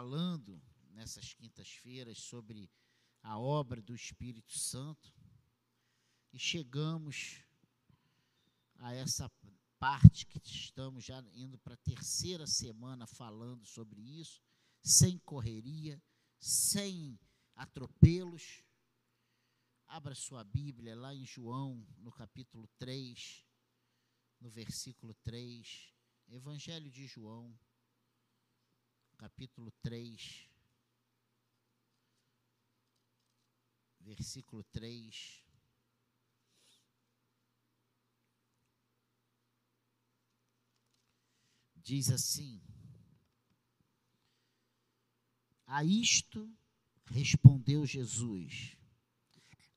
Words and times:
falando 0.00 0.58
nessas 0.92 1.34
quintas-feiras 1.34 2.16
sobre 2.16 2.70
a 3.22 3.38
obra 3.38 3.82
do 3.82 3.94
Espírito 3.94 4.58
Santo 4.58 5.12
e 6.32 6.38
chegamos 6.38 7.44
a 8.76 8.94
essa 8.94 9.30
parte 9.78 10.24
que 10.24 10.40
estamos 10.42 11.04
já 11.04 11.22
indo 11.34 11.58
para 11.58 11.74
a 11.74 11.84
terceira 11.84 12.46
semana 12.46 13.06
falando 13.06 13.66
sobre 13.66 14.00
isso, 14.00 14.40
sem 14.82 15.18
correria, 15.18 16.02
sem 16.38 17.20
atropelos. 17.54 18.64
Abra 19.86 20.14
sua 20.14 20.42
Bíblia 20.42 20.96
lá 20.96 21.14
em 21.14 21.26
João, 21.26 21.86
no 21.98 22.10
capítulo 22.10 22.66
3, 22.78 23.46
no 24.40 24.48
versículo 24.48 25.12
3. 25.22 25.92
Evangelho 26.26 26.90
de 26.90 27.06
João, 27.06 27.54
capítulo 29.20 29.70
3, 29.82 30.48
versículo 34.00 34.64
3. 34.72 35.44
Diz 41.76 42.10
assim: 42.10 42.62
A 45.66 45.84
isto 45.84 46.50
respondeu 47.04 47.84
Jesus: 47.84 48.74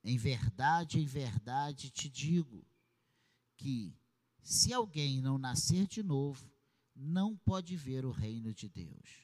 Em 0.02 0.16
verdade, 0.16 0.98
em 0.98 1.04
verdade 1.04 1.90
te 1.90 2.08
digo 2.08 2.66
que, 3.58 3.94
se 4.42 4.72
alguém 4.72 5.20
não 5.20 5.36
nascer 5.36 5.86
de 5.86 6.02
novo, 6.02 6.50
não 6.96 7.36
pode 7.36 7.76
ver 7.76 8.06
o 8.06 8.10
reino 8.10 8.54
de 8.54 8.70
Deus. 8.70 9.23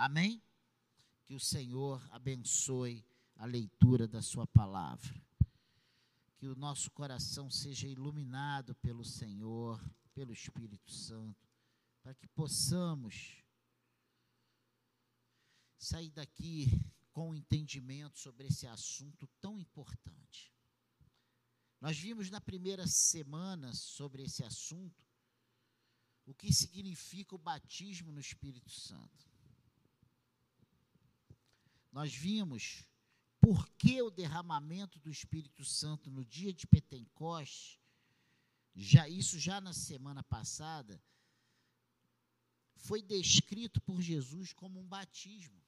Amém? 0.00 0.42
Que 1.26 1.34
o 1.34 1.38
Senhor 1.38 2.02
abençoe 2.10 3.04
a 3.36 3.44
leitura 3.44 4.08
da 4.08 4.22
Sua 4.22 4.46
palavra. 4.46 5.14
Que 6.38 6.48
o 6.48 6.56
nosso 6.56 6.90
coração 6.90 7.50
seja 7.50 7.86
iluminado 7.86 8.74
pelo 8.76 9.04
Senhor, 9.04 9.78
pelo 10.14 10.32
Espírito 10.32 10.90
Santo, 10.90 11.46
para 12.02 12.14
que 12.14 12.26
possamos 12.28 13.44
sair 15.76 16.10
daqui 16.12 16.80
com 17.12 17.34
entendimento 17.34 18.18
sobre 18.18 18.46
esse 18.46 18.66
assunto 18.66 19.28
tão 19.38 19.58
importante. 19.58 20.50
Nós 21.78 21.98
vimos 21.98 22.30
na 22.30 22.40
primeira 22.40 22.86
semana 22.86 23.74
sobre 23.74 24.22
esse 24.22 24.42
assunto 24.42 25.04
o 26.24 26.32
que 26.32 26.50
significa 26.54 27.34
o 27.34 27.38
batismo 27.38 28.10
no 28.10 28.20
Espírito 28.20 28.70
Santo. 28.70 29.29
Nós 32.00 32.14
vimos 32.14 32.88
por 33.38 33.68
que 33.72 34.00
o 34.00 34.10
derramamento 34.10 34.98
do 35.00 35.10
Espírito 35.10 35.66
Santo 35.66 36.10
no 36.10 36.24
dia 36.24 36.50
de 36.50 36.66
Pentecostes, 36.66 37.78
já 38.74 39.06
isso 39.06 39.38
já 39.38 39.60
na 39.60 39.74
semana 39.74 40.22
passada, 40.22 40.98
foi 42.74 43.02
descrito 43.02 43.82
por 43.82 44.00
Jesus 44.00 44.54
como 44.54 44.80
um 44.80 44.88
batismo. 44.88 45.62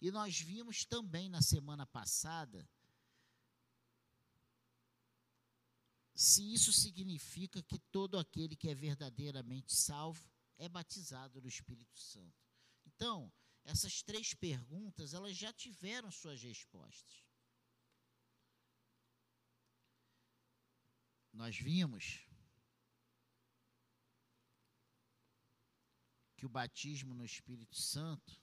E 0.00 0.10
nós 0.10 0.40
vimos 0.40 0.84
também 0.84 1.28
na 1.28 1.42
semana 1.42 1.86
passada 1.86 2.68
se 6.12 6.42
isso 6.52 6.72
significa 6.72 7.62
que 7.62 7.78
todo 7.78 8.18
aquele 8.18 8.56
que 8.56 8.68
é 8.68 8.74
verdadeiramente 8.74 9.72
salvo 9.72 10.28
é 10.56 10.68
batizado 10.68 11.40
no 11.40 11.46
Espírito 11.46 11.96
Santo. 11.96 12.34
Então, 12.84 13.32
essas 13.68 14.02
três 14.02 14.32
perguntas, 14.32 15.12
elas 15.12 15.36
já 15.36 15.52
tiveram 15.52 16.10
suas 16.10 16.42
respostas. 16.42 17.22
Nós 21.30 21.54
vimos 21.54 22.26
que 26.34 26.46
o 26.46 26.48
batismo 26.48 27.12
no 27.12 27.26
Espírito 27.26 27.76
Santo 27.76 28.40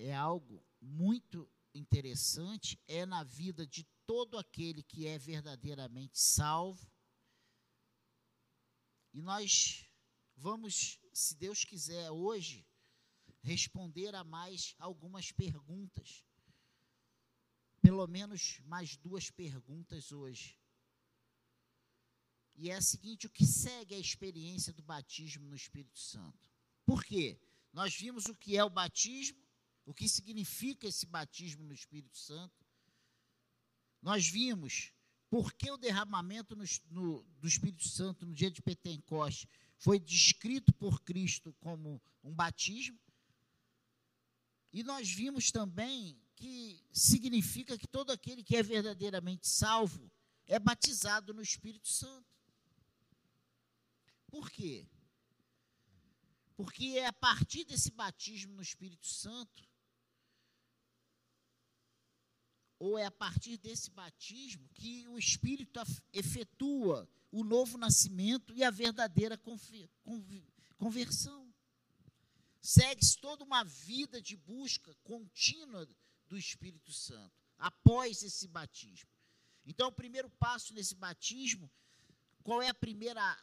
é 0.00 0.12
algo 0.12 0.66
muito 0.80 1.48
interessante, 1.72 2.76
é 2.88 3.06
na 3.06 3.22
vida 3.22 3.64
de 3.64 3.84
todo 4.04 4.36
aquele 4.36 4.82
que 4.82 5.06
é 5.06 5.16
verdadeiramente 5.16 6.18
salvo. 6.18 6.95
E 9.16 9.22
nós 9.22 9.88
vamos, 10.36 11.00
se 11.10 11.34
Deus 11.36 11.64
quiser, 11.64 12.10
hoje, 12.10 12.68
responder 13.40 14.14
a 14.14 14.22
mais 14.22 14.74
algumas 14.78 15.32
perguntas. 15.32 16.22
Pelo 17.80 18.06
menos 18.06 18.60
mais 18.66 18.94
duas 18.98 19.30
perguntas 19.30 20.12
hoje. 20.12 20.60
E 22.56 22.68
é 22.68 22.74
a 22.74 22.82
seguinte: 22.82 23.26
o 23.26 23.30
que 23.30 23.46
segue 23.46 23.94
a 23.94 23.98
experiência 23.98 24.70
do 24.70 24.82
batismo 24.82 25.48
no 25.48 25.56
Espírito 25.56 25.98
Santo? 25.98 26.52
Por 26.84 27.02
quê? 27.02 27.40
Nós 27.72 27.96
vimos 27.96 28.26
o 28.26 28.36
que 28.36 28.54
é 28.54 28.62
o 28.62 28.68
batismo, 28.68 29.42
o 29.86 29.94
que 29.94 30.10
significa 30.10 30.86
esse 30.86 31.06
batismo 31.06 31.64
no 31.64 31.72
Espírito 31.72 32.18
Santo. 32.18 32.66
Nós 34.02 34.28
vimos 34.28 34.92
por 35.28 35.52
que 35.52 35.70
o 35.70 35.76
derramamento 35.76 36.54
no, 36.54 36.64
no, 36.90 37.22
do 37.40 37.48
Espírito 37.48 37.88
Santo 37.88 38.24
no 38.24 38.34
dia 38.34 38.50
de 38.50 38.62
Pentecostes 38.62 39.48
foi 39.76 39.98
descrito 39.98 40.72
por 40.74 41.02
Cristo 41.02 41.54
como 41.60 42.00
um 42.22 42.34
batismo. 42.34 42.98
E 44.72 44.82
nós 44.82 45.10
vimos 45.10 45.50
também 45.50 46.20
que 46.34 46.82
significa 46.92 47.78
que 47.78 47.86
todo 47.86 48.10
aquele 48.10 48.44
que 48.44 48.56
é 48.56 48.62
verdadeiramente 48.62 49.48
salvo 49.48 50.10
é 50.46 50.58
batizado 50.58 51.34
no 51.34 51.42
Espírito 51.42 51.88
Santo. 51.88 52.26
Por 54.28 54.50
quê? 54.50 54.86
Porque 56.56 56.98
é 56.98 57.06
a 57.06 57.12
partir 57.12 57.64
desse 57.64 57.90
batismo 57.90 58.54
no 58.54 58.62
Espírito 58.62 59.06
Santo 59.06 59.68
ou 62.78 62.98
é 62.98 63.06
a 63.06 63.10
partir 63.10 63.56
desse 63.56 63.90
batismo 63.90 64.68
que 64.74 65.06
o 65.08 65.18
Espírito 65.18 65.80
efetua 66.12 67.08
o 67.32 67.42
novo 67.42 67.78
nascimento 67.78 68.54
e 68.54 68.62
a 68.62 68.70
verdadeira 68.70 69.40
conversão. 70.76 71.52
Segue-se 72.60 73.18
toda 73.18 73.44
uma 73.44 73.64
vida 73.64 74.20
de 74.20 74.36
busca 74.36 74.94
contínua 75.04 75.88
do 76.28 76.36
Espírito 76.36 76.92
Santo 76.92 77.32
após 77.58 78.22
esse 78.22 78.48
batismo. 78.48 79.08
Então, 79.64 79.88
o 79.88 79.92
primeiro 79.92 80.28
passo 80.30 80.74
nesse 80.74 80.94
batismo, 80.94 81.70
qual 82.42 82.62
é 82.62 82.68
a 82.68 82.74
primeira 82.74 83.38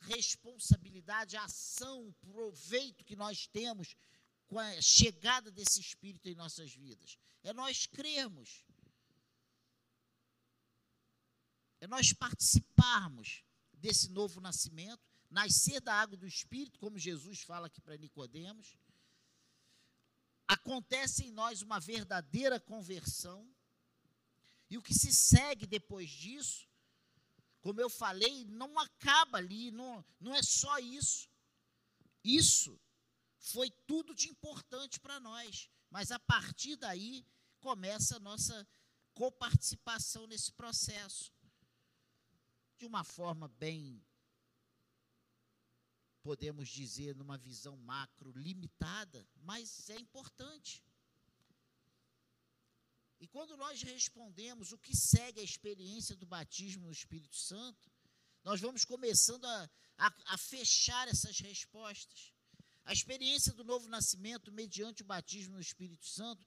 responsabilidade, 0.00 1.36
a 1.36 1.44
ação, 1.44 2.08
o 2.08 2.12
proveito 2.14 3.04
que 3.04 3.16
nós 3.16 3.46
temos 3.46 3.96
com 4.46 4.58
a 4.58 4.80
chegada 4.80 5.50
desse 5.50 5.80
Espírito 5.80 6.28
em 6.28 6.34
nossas 6.34 6.72
vidas? 6.72 7.18
É 7.42 7.52
nós 7.52 7.86
crermos 7.86 8.64
é 11.84 11.86
nós 11.86 12.12
participarmos 12.12 13.44
desse 13.74 14.08
novo 14.10 14.40
nascimento, 14.40 15.02
nascer 15.30 15.80
da 15.80 15.94
água 15.94 16.16
do 16.16 16.26
Espírito, 16.26 16.78
como 16.78 16.98
Jesus 16.98 17.42
fala 17.42 17.66
aqui 17.66 17.80
para 17.80 17.98
Nicodemos. 17.98 18.78
Acontece 20.48 21.24
em 21.24 21.30
nós 21.30 21.60
uma 21.60 21.78
verdadeira 21.78 22.58
conversão. 22.58 23.46
E 24.70 24.78
o 24.78 24.82
que 24.82 24.94
se 24.94 25.12
segue 25.12 25.66
depois 25.66 26.08
disso, 26.08 26.66
como 27.60 27.80
eu 27.80 27.90
falei, 27.90 28.46
não 28.46 28.78
acaba 28.78 29.36
ali, 29.36 29.70
não, 29.70 30.02
não 30.18 30.34
é 30.34 30.42
só 30.42 30.78
isso. 30.78 31.28
Isso 32.24 32.80
foi 33.38 33.70
tudo 33.86 34.14
de 34.14 34.28
importante 34.28 34.98
para 34.98 35.20
nós, 35.20 35.68
mas 35.90 36.10
a 36.10 36.18
partir 36.18 36.76
daí 36.76 37.26
começa 37.60 38.16
a 38.16 38.20
nossa 38.20 38.66
coparticipação 39.12 40.26
nesse 40.26 40.50
processo. 40.52 41.30
De 42.78 42.86
uma 42.86 43.04
forma 43.04 43.48
bem, 43.48 44.04
podemos 46.22 46.68
dizer, 46.68 47.14
numa 47.14 47.36
visão 47.36 47.76
macro 47.76 48.32
limitada, 48.32 49.26
mas 49.36 49.90
é 49.90 49.98
importante. 49.98 50.82
E 53.20 53.26
quando 53.28 53.56
nós 53.56 53.82
respondemos 53.82 54.72
o 54.72 54.78
que 54.78 54.96
segue 54.96 55.40
a 55.40 55.44
experiência 55.44 56.16
do 56.16 56.26
batismo 56.26 56.86
no 56.86 56.92
Espírito 56.92 57.36
Santo, 57.36 57.90
nós 58.42 58.60
vamos 58.60 58.84
começando 58.84 59.44
a, 59.44 59.70
a, 59.96 60.14
a 60.26 60.38
fechar 60.38 61.08
essas 61.08 61.38
respostas. 61.38 62.34
A 62.84 62.92
experiência 62.92 63.52
do 63.54 63.64
novo 63.64 63.88
nascimento, 63.88 64.52
mediante 64.52 65.02
o 65.02 65.06
batismo 65.06 65.54
no 65.54 65.60
Espírito 65.60 66.06
Santo, 66.06 66.46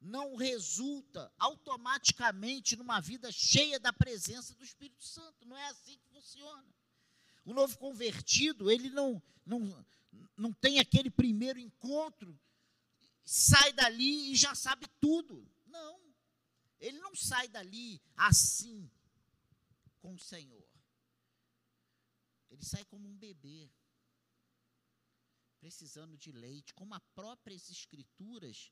não 0.00 0.36
resulta 0.36 1.32
automaticamente 1.38 2.76
numa 2.76 3.00
vida 3.00 3.30
cheia 3.32 3.78
da 3.80 3.92
presença 3.92 4.54
do 4.54 4.64
Espírito 4.64 5.04
Santo. 5.04 5.46
Não 5.46 5.56
é 5.56 5.66
assim 5.68 5.98
que 5.98 6.08
funciona. 6.08 6.74
O 7.44 7.54
novo 7.54 7.78
convertido, 7.78 8.70
ele 8.70 8.90
não, 8.90 9.22
não, 9.44 9.86
não 10.36 10.52
tem 10.52 10.78
aquele 10.78 11.10
primeiro 11.10 11.58
encontro, 11.58 12.38
sai 13.24 13.72
dali 13.72 14.32
e 14.32 14.36
já 14.36 14.54
sabe 14.54 14.86
tudo. 15.00 15.48
Não. 15.66 16.00
Ele 16.80 16.98
não 16.98 17.14
sai 17.14 17.48
dali 17.48 18.00
assim 18.16 18.90
com 20.00 20.14
o 20.14 20.18
Senhor. 20.18 20.68
Ele 22.50 22.64
sai 22.64 22.84
como 22.84 23.08
um 23.08 23.16
bebê, 23.16 23.70
precisando 25.58 26.16
de 26.16 26.32
leite, 26.32 26.74
como 26.74 26.94
as 26.94 27.02
próprias 27.14 27.68
escrituras 27.70 28.70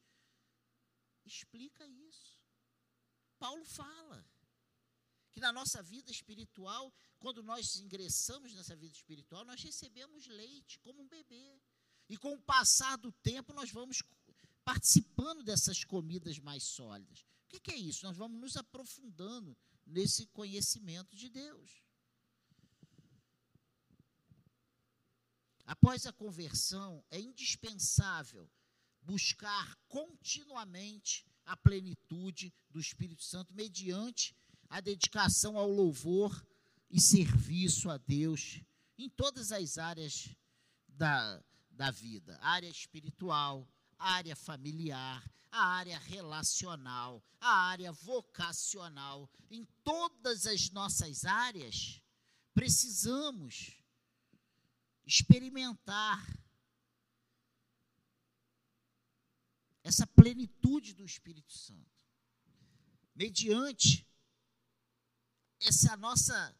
explica 1.24 1.86
isso. 1.86 2.38
Paulo 3.38 3.64
fala 3.64 4.26
que 5.32 5.40
na 5.40 5.52
nossa 5.52 5.82
vida 5.82 6.10
espiritual, 6.10 6.92
quando 7.18 7.42
nós 7.42 7.76
ingressamos 7.76 8.54
nessa 8.54 8.76
vida 8.76 8.94
espiritual, 8.94 9.44
nós 9.44 9.62
recebemos 9.62 10.26
leite 10.28 10.78
como 10.78 11.02
um 11.02 11.08
bebê. 11.08 11.60
E 12.08 12.16
com 12.16 12.34
o 12.34 12.40
passar 12.40 12.96
do 12.96 13.10
tempo, 13.10 13.52
nós 13.52 13.70
vamos 13.70 14.02
participando 14.64 15.42
dessas 15.42 15.84
comidas 15.84 16.38
mais 16.38 16.62
sólidas. 16.62 17.24
O 17.44 17.60
que, 17.60 17.72
é 17.72 17.76
isso? 17.76 18.04
Nós 18.04 18.16
vamos 18.16 18.40
nos 18.40 18.56
aprofundando 18.56 19.56
nesse 19.86 20.26
conhecimento 20.26 21.16
de 21.16 21.28
Deus. 21.28 21.82
Após 25.66 26.06
a 26.06 26.12
conversão, 26.12 27.04
é 27.10 27.18
indispensável 27.18 28.50
buscar 29.04 29.76
continuamente 29.88 31.26
a 31.46 31.56
plenitude 31.56 32.52
do 32.70 32.80
Espírito 32.80 33.22
Santo 33.22 33.52
mediante 33.54 34.34
a 34.68 34.80
dedicação 34.80 35.56
ao 35.56 35.70
louvor 35.70 36.46
e 36.90 37.00
serviço 37.00 37.90
a 37.90 37.98
Deus 37.98 38.60
em 38.96 39.08
todas 39.08 39.52
as 39.52 39.78
áreas 39.78 40.34
da, 40.88 41.42
da 41.70 41.90
vida 41.90 42.38
área 42.40 42.68
espiritual, 42.68 43.68
área 43.98 44.36
familiar, 44.36 45.22
a 45.50 45.66
área 45.66 45.98
relacional, 45.98 47.22
a 47.40 47.68
área 47.68 47.92
vocacional. 47.92 49.30
Em 49.50 49.64
todas 49.82 50.46
as 50.46 50.70
nossas 50.70 51.24
áreas, 51.24 52.00
precisamos 52.52 53.80
experimentar 55.06 56.26
essa 59.84 60.06
plenitude 60.06 60.94
do 60.94 61.04
Espírito 61.04 61.52
Santo. 61.52 61.92
Mediante 63.14 64.08
essa 65.60 65.96
nossa 65.96 66.58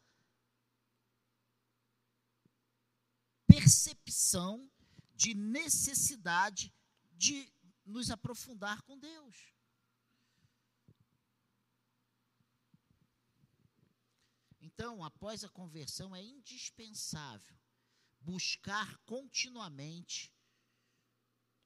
percepção 3.47 4.71
de 5.15 5.33
necessidade 5.33 6.73
de 7.13 7.51
nos 7.85 8.09
aprofundar 8.11 8.81
com 8.83 8.97
Deus. 8.97 9.53
Então, 14.61 15.03
após 15.03 15.43
a 15.43 15.49
conversão, 15.49 16.15
é 16.15 16.21
indispensável 16.21 17.57
buscar 18.19 18.97
continuamente 18.99 20.34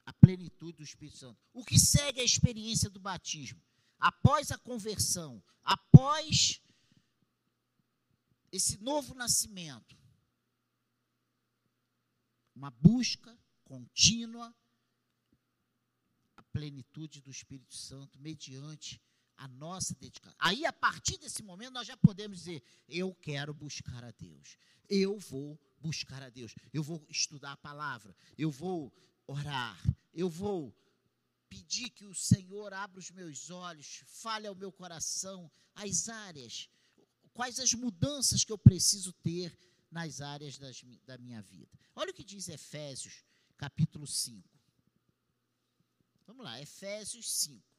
a 0.09 0.13
plenitude 0.13 0.77
do 0.77 0.83
Espírito 0.83 1.17
Santo. 1.17 1.39
O 1.53 1.63
que 1.63 1.77
segue 1.77 2.19
a 2.19 2.23
experiência 2.23 2.89
do 2.89 2.99
batismo? 2.99 3.61
Após 3.99 4.49
a 4.49 4.57
conversão, 4.57 5.41
após 5.61 6.59
esse 8.51 8.81
novo 8.81 9.13
nascimento, 9.13 9.95
uma 12.55 12.71
busca 12.71 13.37
contínua 13.63 14.51
a 16.35 16.41
plenitude 16.41 17.21
do 17.21 17.29
Espírito 17.29 17.75
Santo 17.75 18.17
mediante 18.19 18.99
a 19.37 19.47
nossa 19.47 19.93
dedicação. 19.93 20.35
Aí, 20.39 20.65
a 20.65 20.73
partir 20.73 21.19
desse 21.19 21.43
momento, 21.43 21.73
nós 21.73 21.85
já 21.85 21.95
podemos 21.95 22.39
dizer: 22.39 22.63
eu 22.87 23.13
quero 23.13 23.53
buscar 23.53 24.03
a 24.03 24.09
Deus. 24.09 24.57
Eu 24.89 25.19
vou 25.19 25.61
buscar 25.79 26.23
a 26.23 26.29
Deus. 26.29 26.55
Eu 26.73 26.81
vou 26.81 27.05
estudar 27.07 27.51
a 27.51 27.57
palavra. 27.57 28.15
Eu 28.35 28.49
vou 28.49 28.91
orar. 29.29 29.77
Eu 30.13 30.29
vou 30.29 30.75
pedir 31.47 31.89
que 31.89 32.05
o 32.05 32.15
Senhor 32.15 32.73
abra 32.73 32.99
os 32.99 33.11
meus 33.11 33.49
olhos, 33.49 34.03
fale 34.05 34.47
ao 34.47 34.55
meu 34.55 34.71
coração 34.71 35.51
as 35.75 36.09
áreas, 36.09 36.69
quais 37.33 37.59
as 37.59 37.73
mudanças 37.73 38.43
que 38.43 38.51
eu 38.51 38.57
preciso 38.57 39.13
ter 39.13 39.57
nas 39.91 40.21
áreas 40.21 40.57
das, 40.57 40.83
da 41.05 41.17
minha 41.17 41.41
vida. 41.41 41.79
Olha 41.95 42.11
o 42.11 42.13
que 42.13 42.23
diz 42.23 42.47
Efésios, 42.47 43.23
capítulo 43.57 44.05
5. 44.07 44.47
Vamos 46.25 46.43
lá, 46.43 46.61
Efésios 46.61 47.31
5. 47.31 47.69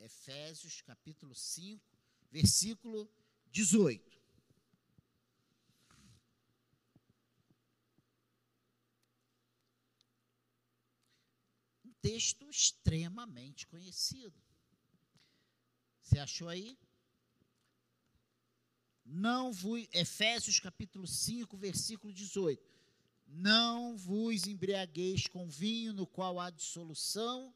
Efésios 0.00 0.80
capítulo 0.80 1.34
5, 1.34 1.84
versículo 2.30 3.08
18. 3.52 4.20
Um 11.84 11.89
texto 12.00 12.48
extremamente 12.48 13.66
conhecido. 13.66 14.34
Você 16.02 16.18
achou 16.18 16.48
aí? 16.48 16.78
Não 19.04 19.52
vos, 19.52 19.86
Efésios 19.92 20.60
capítulo 20.60 21.06
5, 21.06 21.56
versículo 21.56 22.12
18. 22.12 22.62
Não 23.26 23.96
vos 23.96 24.46
embriagueis 24.46 25.26
com 25.26 25.48
vinho 25.48 25.92
no 25.92 26.06
qual 26.06 26.40
há 26.40 26.50
dissolução, 26.50 27.54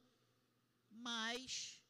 mas 0.90 1.80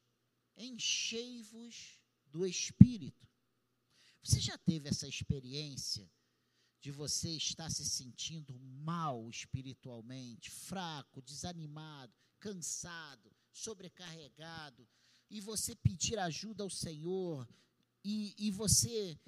enchei-vos 0.57 1.99
do 2.27 2.45
Espírito. 2.45 3.27
Você 4.23 4.39
já 4.39 4.57
teve 4.57 4.89
essa 4.89 5.07
experiência 5.07 6.09
de 6.81 6.91
você 6.91 7.29
estar 7.29 7.69
se 7.69 7.85
sentindo 7.85 8.59
mal 8.59 9.29
espiritualmente, 9.29 10.49
fraco, 10.49 11.21
desanimado, 11.21 12.13
cansado, 12.39 13.31
sobrecarregado, 13.51 14.87
e 15.29 15.41
você 15.41 15.75
pedir 15.75 16.19
ajuda 16.19 16.63
ao 16.63 16.69
Senhor, 16.69 17.47
e, 18.03 18.35
e 18.37 18.51
você 18.51 19.19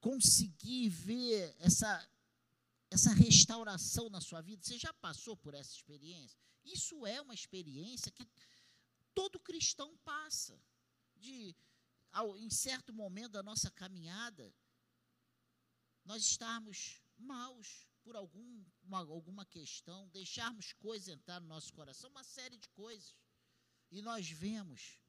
conseguir 0.00 0.88
ver 0.88 1.54
essa, 1.58 2.08
essa 2.88 3.12
restauração 3.12 4.08
na 4.08 4.20
sua 4.20 4.40
vida? 4.40 4.62
Você 4.62 4.78
já 4.78 4.92
passou 4.94 5.36
por 5.36 5.54
essa 5.54 5.74
experiência? 5.74 6.38
Isso 6.64 7.04
é 7.04 7.20
uma 7.20 7.34
experiência 7.34 8.12
que 8.12 8.26
todo 9.14 9.40
cristão 9.40 9.96
passa. 9.98 10.60
De, 11.16 11.54
ao, 12.12 12.38
em 12.38 12.48
certo 12.48 12.94
momento 12.94 13.32
da 13.32 13.42
nossa 13.42 13.70
caminhada, 13.70 14.54
nós 16.04 16.22
estarmos 16.22 17.02
maus 17.18 17.86
por 18.02 18.16
algum, 18.16 18.64
uma, 18.82 18.98
alguma 18.98 19.44
questão, 19.46 20.08
deixarmos 20.08 20.72
coisas 20.72 21.08
entrar 21.08 21.40
no 21.40 21.46
nosso 21.46 21.72
coração, 21.72 22.10
uma 22.10 22.24
série 22.24 22.56
de 22.58 22.68
coisas. 22.70 23.14
E 23.90 24.02
nós 24.02 24.28
vemos 24.30 25.00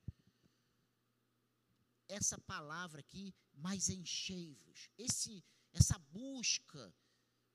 essa 2.07 2.37
palavra 2.39 2.99
aqui, 2.99 3.33
mais 3.53 3.89
enchei-vos. 3.89 4.89
Esse 4.97 5.43
essa 5.73 5.97
busca 5.97 6.93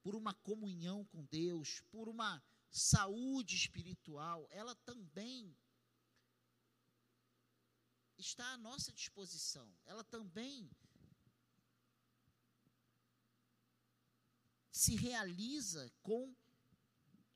por 0.02 0.14
uma 0.14 0.32
comunhão 0.32 1.04
com 1.04 1.24
Deus, 1.24 1.82
por 1.90 2.08
uma 2.08 2.42
saúde 2.70 3.54
espiritual, 3.56 4.46
ela 4.50 4.74
também 4.74 5.54
está 8.16 8.52
à 8.52 8.58
nossa 8.58 8.92
disposição. 8.92 9.70
Ela 9.84 10.04
também 10.04 10.70
se 14.76 14.94
realiza 14.94 15.90
com 16.02 16.36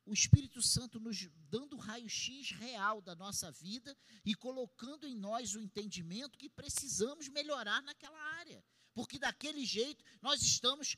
o 0.05 0.13
Espírito 0.13 0.61
Santo 0.61 0.99
nos 0.99 1.27
dando 1.49 1.75
raio-x 1.75 2.51
real 2.51 3.01
da 3.01 3.15
nossa 3.15 3.51
vida 3.51 3.97
e 4.23 4.35
colocando 4.35 5.07
em 5.07 5.15
nós 5.15 5.55
o 5.55 5.59
entendimento 5.59 6.37
que 6.37 6.47
precisamos 6.47 7.27
melhorar 7.29 7.81
naquela 7.81 8.19
área. 8.35 8.63
Porque 8.93 9.17
daquele 9.17 9.65
jeito 9.65 10.05
nós 10.21 10.43
estamos 10.43 10.95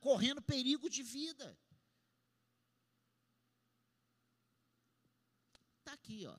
correndo 0.00 0.42
perigo 0.42 0.90
de 0.90 1.04
vida. 1.04 1.56
Está 5.78 5.92
aqui, 5.92 6.26
ó. 6.26 6.36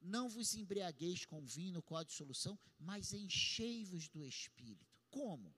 Não 0.00 0.28
vos 0.28 0.56
embriagueis 0.56 1.24
com 1.24 1.46
vinho, 1.46 1.80
qual 1.82 2.00
a 2.00 2.04
dissolução, 2.04 2.58
mas 2.80 3.12
enchei-vos 3.12 4.08
do 4.08 4.26
Espírito. 4.26 4.92
Como? 5.08 5.54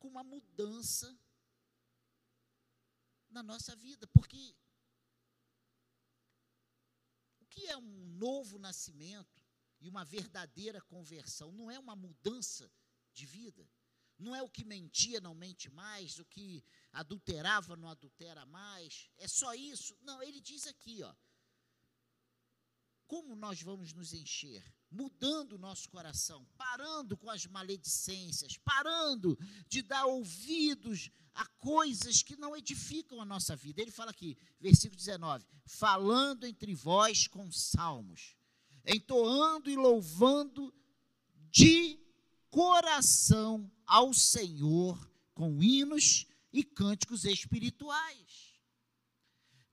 Com 0.00 0.08
uma 0.08 0.24
mudança 0.24 1.16
na 3.30 3.42
nossa 3.42 3.76
vida. 3.76 4.06
Porque 4.08 4.56
o 7.40 7.46
que 7.46 7.68
é 7.68 7.76
um 7.76 8.06
novo 8.18 8.58
nascimento 8.58 9.40
e 9.80 9.88
uma 9.88 10.04
verdadeira 10.04 10.80
conversão? 10.80 11.52
Não 11.52 11.70
é 11.70 11.78
uma 11.78 11.94
mudança 11.94 12.68
de 13.12 13.24
vida. 13.24 13.70
Não 14.18 14.36
é 14.36 14.42
o 14.42 14.50
que 14.50 14.64
mentia, 14.64 15.18
não 15.20 15.34
mente 15.34 15.70
mais, 15.70 16.18
o 16.18 16.24
que 16.26 16.62
adulterava, 16.92 17.76
não 17.76 17.88
adultera 17.88 18.44
mais. 18.44 19.08
É 19.16 19.26
só 19.26 19.54
isso? 19.54 19.96
Não, 20.02 20.22
ele 20.22 20.40
diz 20.40 20.66
aqui, 20.66 21.02
ó. 21.02 21.14
Como 23.10 23.34
nós 23.34 23.60
vamos 23.60 23.92
nos 23.92 24.14
encher? 24.14 24.62
Mudando 24.88 25.54
o 25.54 25.58
nosso 25.58 25.88
coração, 25.88 26.46
parando 26.56 27.16
com 27.16 27.28
as 27.28 27.44
maledicências, 27.44 28.56
parando 28.58 29.36
de 29.66 29.82
dar 29.82 30.06
ouvidos 30.06 31.10
a 31.34 31.44
coisas 31.44 32.22
que 32.22 32.36
não 32.36 32.56
edificam 32.56 33.20
a 33.20 33.24
nossa 33.24 33.56
vida. 33.56 33.82
Ele 33.82 33.90
fala 33.90 34.12
aqui, 34.12 34.38
versículo 34.60 34.96
19: 34.96 35.44
falando 35.66 36.46
entre 36.46 36.72
vós 36.72 37.26
com 37.26 37.50
salmos, 37.50 38.36
entoando 38.86 39.68
e 39.68 39.74
louvando 39.74 40.72
de 41.50 41.98
coração 42.48 43.68
ao 43.84 44.14
Senhor 44.14 44.96
com 45.34 45.60
hinos 45.60 46.28
e 46.52 46.62
cânticos 46.62 47.24
espirituais, 47.24 48.54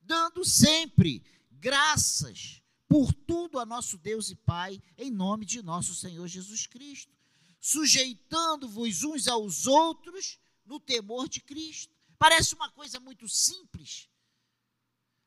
dando 0.01 0.43
sempre 0.43 1.23
graças 1.51 2.63
por 2.87 3.13
tudo 3.13 3.59
a 3.59 3.65
nosso 3.65 3.97
Deus 3.97 4.29
e 4.29 4.35
Pai, 4.35 4.81
em 4.97 5.11
nome 5.11 5.45
de 5.45 5.61
nosso 5.61 5.93
Senhor 5.93 6.27
Jesus 6.27 6.65
Cristo, 6.65 7.13
sujeitando-vos 7.59 9.03
uns 9.03 9.27
aos 9.27 9.67
outros 9.67 10.39
no 10.65 10.79
temor 10.79 11.27
de 11.27 11.41
Cristo. 11.41 11.93
Parece 12.17 12.55
uma 12.55 12.71
coisa 12.71 12.99
muito 12.99 13.27
simples, 13.27 14.09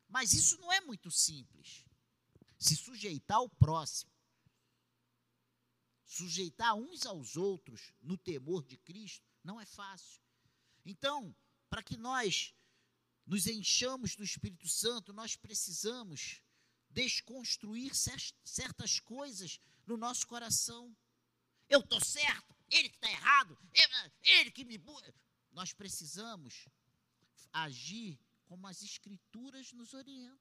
mas 0.08 0.32
isso 0.32 0.56
não 0.58 0.72
é 0.72 0.80
muito 0.80 1.10
simples. 1.10 1.84
Se 2.58 2.76
sujeitar 2.76 3.38
ao 3.38 3.48
próximo, 3.48 4.12
sujeitar 6.04 6.74
uns 6.74 7.06
aos 7.06 7.36
outros 7.36 7.92
no 8.02 8.16
temor 8.18 8.64
de 8.64 8.76
Cristo, 8.76 9.24
não 9.44 9.60
é 9.60 9.66
fácil. 9.66 10.20
Então, 10.84 11.34
para 11.68 11.82
que 11.82 11.96
nós 11.96 12.54
nos 13.26 13.46
enchamos 13.46 14.16
do 14.16 14.24
Espírito 14.24 14.68
Santo, 14.68 15.12
nós 15.12 15.36
precisamos 15.36 16.42
desconstruir 16.90 17.92
certas 18.44 19.00
coisas 19.00 19.60
no 19.86 19.96
nosso 19.96 20.26
coração. 20.26 20.94
Eu 21.68 21.80
estou 21.80 22.04
certo, 22.04 22.54
ele 22.68 22.88
que 22.88 22.96
está 22.96 23.10
errado, 23.10 23.58
ele 24.22 24.50
que 24.50 24.64
me. 24.64 24.80
Nós 25.52 25.72
precisamos 25.72 26.68
agir 27.52 28.18
como 28.44 28.66
as 28.66 28.82
Escrituras 28.82 29.72
nos 29.72 29.94
orientam. 29.94 30.38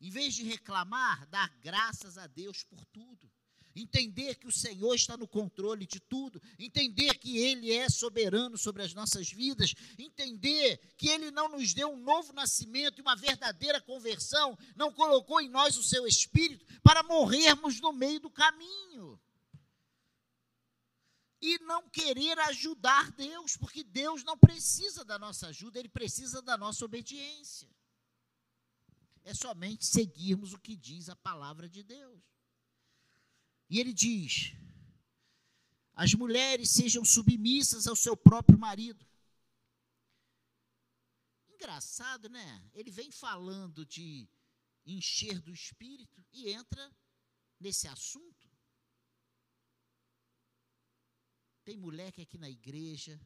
Em 0.00 0.10
vez 0.10 0.34
de 0.34 0.44
reclamar, 0.44 1.26
dar 1.26 1.54
graças 1.58 2.16
a 2.16 2.26
Deus 2.26 2.64
por 2.64 2.84
tudo 2.86 3.30
entender 3.74 4.34
que 4.36 4.46
o 4.46 4.52
Senhor 4.52 4.94
está 4.94 5.16
no 5.16 5.28
controle 5.28 5.86
de 5.86 6.00
tudo, 6.00 6.40
entender 6.58 7.18
que 7.18 7.38
Ele 7.38 7.72
é 7.72 7.88
soberano 7.88 8.58
sobre 8.58 8.82
as 8.82 8.94
nossas 8.94 9.30
vidas, 9.30 9.74
entender 9.98 10.78
que 10.96 11.08
Ele 11.08 11.30
não 11.30 11.48
nos 11.48 11.72
deu 11.72 11.90
um 11.90 11.96
novo 11.96 12.32
nascimento 12.32 12.98
e 12.98 13.02
uma 13.02 13.16
verdadeira 13.16 13.80
conversão, 13.80 14.58
não 14.76 14.92
colocou 14.92 15.40
em 15.40 15.48
nós 15.48 15.76
o 15.76 15.82
seu 15.82 16.06
espírito 16.06 16.64
para 16.82 17.02
morrermos 17.02 17.80
no 17.80 17.92
meio 17.92 18.20
do 18.20 18.30
caminho. 18.30 19.20
E 21.42 21.58
não 21.60 21.88
querer 21.88 22.38
ajudar 22.40 23.10
Deus, 23.12 23.56
porque 23.56 23.82
Deus 23.82 24.22
não 24.24 24.36
precisa 24.36 25.04
da 25.04 25.18
nossa 25.18 25.48
ajuda, 25.48 25.78
Ele 25.78 25.88
precisa 25.88 26.42
da 26.42 26.58
nossa 26.58 26.84
obediência. 26.84 27.68
É 29.24 29.32
somente 29.32 29.86
seguirmos 29.86 30.52
o 30.52 30.58
que 30.58 30.76
diz 30.76 31.08
a 31.08 31.16
palavra 31.16 31.68
de 31.68 31.82
Deus. 31.82 32.29
E 33.70 33.78
ele 33.78 33.92
diz: 33.92 34.52
as 35.94 36.12
mulheres 36.12 36.70
sejam 36.70 37.04
submissas 37.04 37.86
ao 37.86 37.94
seu 37.94 38.16
próprio 38.16 38.58
marido. 38.58 39.06
Engraçado, 41.48 42.28
né? 42.28 42.68
Ele 42.74 42.90
vem 42.90 43.10
falando 43.12 43.86
de 43.86 44.28
encher 44.84 45.40
do 45.40 45.52
espírito 45.52 46.26
e 46.32 46.50
entra 46.50 46.90
nesse 47.60 47.86
assunto. 47.86 48.50
Tem 51.62 51.76
mulher 51.76 52.10
que 52.12 52.22
aqui 52.22 52.38
na 52.38 52.50
igreja. 52.50 53.20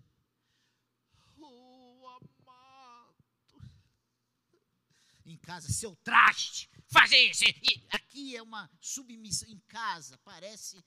Em 5.25 5.37
casa, 5.39 5.73
seu 5.73 5.97
traste 5.97 6.69
fazer 6.87 7.19
isso. 7.31 7.45
E 7.45 7.87
aqui 7.91 8.37
é 8.37 8.43
uma 8.43 8.71
submissão 8.81 9.49
em 9.49 9.59
casa, 9.61 10.19
parece, 10.19 10.85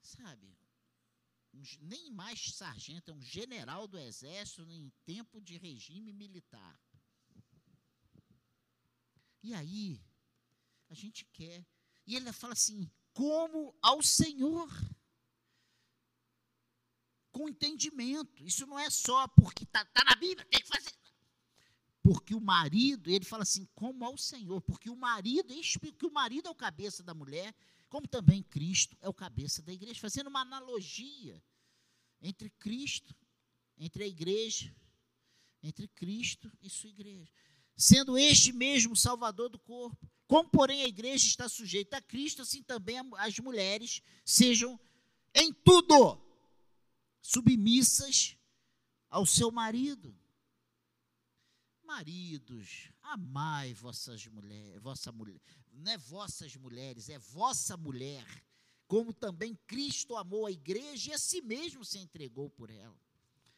sabe, 0.00 0.56
nem 1.80 2.10
mais 2.10 2.54
sargento, 2.54 3.10
é 3.10 3.14
um 3.14 3.22
general 3.22 3.88
do 3.88 3.98
exército 3.98 4.70
em 4.70 4.92
tempo 5.04 5.40
de 5.40 5.56
regime 5.56 6.12
militar. 6.12 6.78
E 9.42 9.54
aí, 9.54 10.04
a 10.90 10.94
gente 10.94 11.24
quer. 11.26 11.64
E 12.06 12.16
ele 12.16 12.32
fala 12.32 12.52
assim: 12.52 12.90
como 13.12 13.76
ao 13.80 14.02
Senhor. 14.02 14.68
Com 17.30 17.48
entendimento. 17.48 18.44
Isso 18.44 18.66
não 18.66 18.78
é 18.78 18.88
só 18.88 19.28
porque 19.28 19.64
está 19.64 19.84
tá 19.84 20.02
na 20.04 20.14
Bíblia, 20.14 20.46
tem 20.46 20.60
que 20.60 20.68
fazer. 20.68 20.92
Porque 22.06 22.36
o 22.36 22.40
marido, 22.40 23.10
ele 23.10 23.24
fala 23.24 23.42
assim, 23.42 23.66
como 23.74 24.04
ao 24.04 24.16
Senhor, 24.16 24.60
porque 24.60 24.88
o 24.88 24.94
marido, 24.94 25.52
que 25.98 26.06
o 26.06 26.12
marido 26.12 26.46
é 26.46 26.50
o 26.52 26.54
cabeça 26.54 27.02
da 27.02 27.12
mulher, 27.12 27.52
como 27.88 28.06
também 28.06 28.44
Cristo 28.44 28.96
é 29.00 29.08
o 29.08 29.12
cabeça 29.12 29.60
da 29.60 29.72
igreja, 29.72 29.98
fazendo 29.98 30.28
uma 30.28 30.42
analogia 30.42 31.42
entre 32.22 32.48
Cristo, 32.48 33.12
entre 33.76 34.04
a 34.04 34.06
igreja, 34.06 34.72
entre 35.60 35.88
Cristo 35.88 36.48
e 36.62 36.70
sua 36.70 36.90
igreja, 36.90 37.32
sendo 37.76 38.16
este 38.16 38.52
mesmo 38.52 38.94
Salvador 38.94 39.48
do 39.48 39.58
corpo. 39.58 40.08
Como, 40.28 40.48
porém, 40.48 40.82
a 40.82 40.88
igreja 40.88 41.26
está 41.26 41.48
sujeita 41.48 41.96
a 41.96 42.00
Cristo, 42.00 42.42
assim 42.42 42.62
também 42.62 42.98
as 43.18 43.36
mulheres 43.40 44.00
sejam 44.24 44.78
em 45.34 45.52
tudo 45.52 46.20
submissas 47.20 48.36
ao 49.10 49.26
seu 49.26 49.50
marido 49.50 50.16
Maridos, 51.86 52.90
amai 53.00 53.72
vossas 53.72 54.26
mulheres, 54.26 54.82
vossa 54.82 55.12
mulher, 55.12 55.40
não 55.72 55.92
é 55.92 55.96
vossas 55.96 56.56
mulheres, 56.56 57.08
é 57.08 57.16
vossa 57.16 57.76
mulher, 57.76 58.26
como 58.88 59.12
também 59.12 59.54
Cristo 59.68 60.16
amou 60.16 60.46
a 60.46 60.50
igreja 60.50 61.10
e 61.10 61.14
a 61.14 61.18
si 61.18 61.40
mesmo 61.40 61.84
se 61.84 61.98
entregou 61.98 62.50
por 62.50 62.70
ela. 62.70 62.98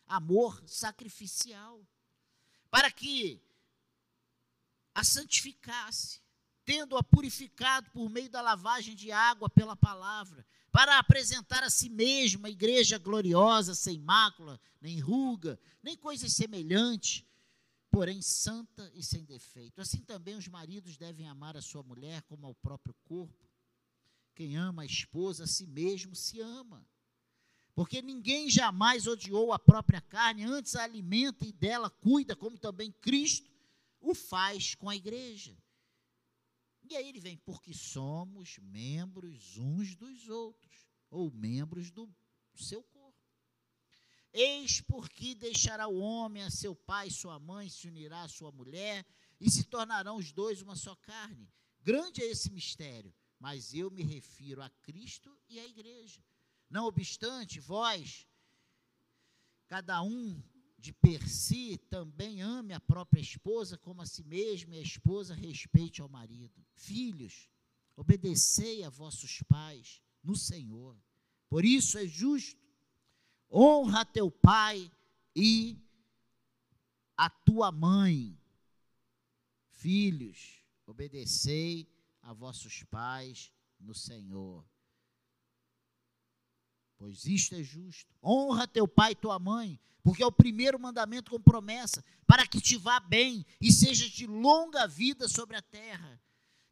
Amor 0.06 0.62
sacrificial, 0.66 1.82
para 2.70 2.90
que 2.90 3.42
a 4.94 5.02
santificasse, 5.02 6.20
tendo-a 6.66 7.02
purificado 7.02 7.90
por 7.92 8.10
meio 8.10 8.28
da 8.28 8.42
lavagem 8.42 8.94
de 8.94 9.10
água 9.10 9.48
pela 9.48 9.74
palavra, 9.74 10.46
para 10.70 10.98
apresentar 10.98 11.62
a 11.62 11.70
si 11.70 11.88
mesma 11.88 12.48
a 12.48 12.50
igreja 12.50 12.98
gloriosa, 12.98 13.74
sem 13.74 13.98
mácula, 13.98 14.60
nem 14.82 15.00
ruga, 15.00 15.58
nem 15.82 15.96
coisas 15.96 16.34
semelhantes, 16.34 17.24
porém 17.90 18.20
santa 18.22 18.90
e 18.94 19.02
sem 19.02 19.24
defeito. 19.24 19.80
Assim 19.80 20.02
também 20.02 20.36
os 20.36 20.48
maridos 20.48 20.96
devem 20.96 21.26
amar 21.26 21.56
a 21.56 21.62
sua 21.62 21.82
mulher 21.82 22.22
como 22.22 22.46
ao 22.46 22.54
próprio 22.54 22.94
corpo. 23.04 23.48
Quem 24.34 24.56
ama 24.56 24.82
a 24.82 24.86
esposa, 24.86 25.44
a 25.44 25.46
si 25.46 25.66
mesmo 25.66 26.14
se 26.14 26.40
ama. 26.40 26.86
Porque 27.74 28.02
ninguém 28.02 28.50
jamais 28.50 29.06
odiou 29.06 29.52
a 29.52 29.58
própria 29.58 30.00
carne, 30.00 30.44
antes 30.44 30.74
a 30.74 30.82
alimenta 30.82 31.46
e 31.46 31.52
dela 31.52 31.88
cuida, 31.88 32.34
como 32.34 32.58
também 32.58 32.90
Cristo 32.90 33.50
o 34.00 34.14
faz 34.14 34.74
com 34.74 34.88
a 34.88 34.96
igreja. 34.96 35.56
E 36.90 36.96
aí 36.96 37.08
ele 37.08 37.20
vem, 37.20 37.36
porque 37.36 37.74
somos 37.74 38.58
membros 38.58 39.58
uns 39.58 39.94
dos 39.94 40.28
outros, 40.28 40.88
ou 41.10 41.30
membros 41.30 41.90
do 41.90 42.08
seu 42.54 42.82
corpo. 42.82 42.97
Eis 44.32 44.80
porque 44.80 45.34
deixará 45.34 45.88
o 45.88 45.98
homem 45.98 46.42
a 46.42 46.50
seu 46.50 46.74
pai 46.74 47.08
e 47.08 47.12
sua 47.12 47.38
mãe, 47.38 47.68
se 47.68 47.88
unirá 47.88 48.22
à 48.22 48.28
sua 48.28 48.52
mulher, 48.52 49.06
e 49.40 49.50
se 49.50 49.64
tornarão 49.64 50.16
os 50.16 50.32
dois 50.32 50.60
uma 50.60 50.76
só 50.76 50.94
carne. 50.96 51.50
Grande 51.82 52.22
é 52.22 52.26
esse 52.26 52.50
mistério, 52.50 53.14
mas 53.38 53.72
eu 53.72 53.90
me 53.90 54.02
refiro 54.02 54.62
a 54.62 54.68
Cristo 54.68 55.36
e 55.48 55.58
à 55.58 55.66
igreja. 55.66 56.22
Não 56.68 56.86
obstante, 56.86 57.60
vós, 57.60 58.26
cada 59.66 60.02
um 60.02 60.42
de 60.78 60.92
per 60.92 61.26
si, 61.28 61.76
também 61.90 62.42
ame 62.42 62.72
a 62.72 62.80
própria 62.80 63.20
esposa 63.20 63.76
como 63.78 64.02
a 64.02 64.06
si 64.06 64.22
mesmo, 64.22 64.74
e 64.74 64.78
a 64.78 64.82
esposa 64.82 65.34
respeite 65.34 66.00
ao 66.00 66.08
marido. 66.08 66.64
Filhos, 66.74 67.48
obedecei 67.96 68.84
a 68.84 68.90
vossos 68.90 69.42
pais 69.48 70.00
no 70.22 70.36
Senhor. 70.36 70.96
Por 71.48 71.64
isso 71.64 71.98
é 71.98 72.06
justo 72.06 72.67
honra 73.52 74.04
teu 74.04 74.30
pai 74.30 74.90
e 75.34 75.76
a 77.16 77.28
tua 77.28 77.72
mãe. 77.72 78.38
Filhos, 79.70 80.62
obedecei 80.86 81.88
a 82.22 82.32
vossos 82.32 82.82
pais 82.84 83.52
no 83.78 83.94
Senhor. 83.94 84.64
Pois 86.96 87.24
isto 87.26 87.54
é 87.54 87.62
justo. 87.62 88.12
Honra 88.22 88.66
teu 88.66 88.88
pai 88.88 89.12
e 89.12 89.16
tua 89.16 89.38
mãe, 89.38 89.78
porque 90.02 90.22
é 90.22 90.26
o 90.26 90.32
primeiro 90.32 90.78
mandamento 90.78 91.30
com 91.30 91.40
promessa, 91.40 92.04
para 92.26 92.46
que 92.46 92.60
te 92.60 92.76
vá 92.76 92.98
bem 92.98 93.46
e 93.60 93.72
seja 93.72 94.08
de 94.08 94.26
longa 94.26 94.86
vida 94.86 95.28
sobre 95.28 95.56
a 95.56 95.62
terra. 95.62 96.20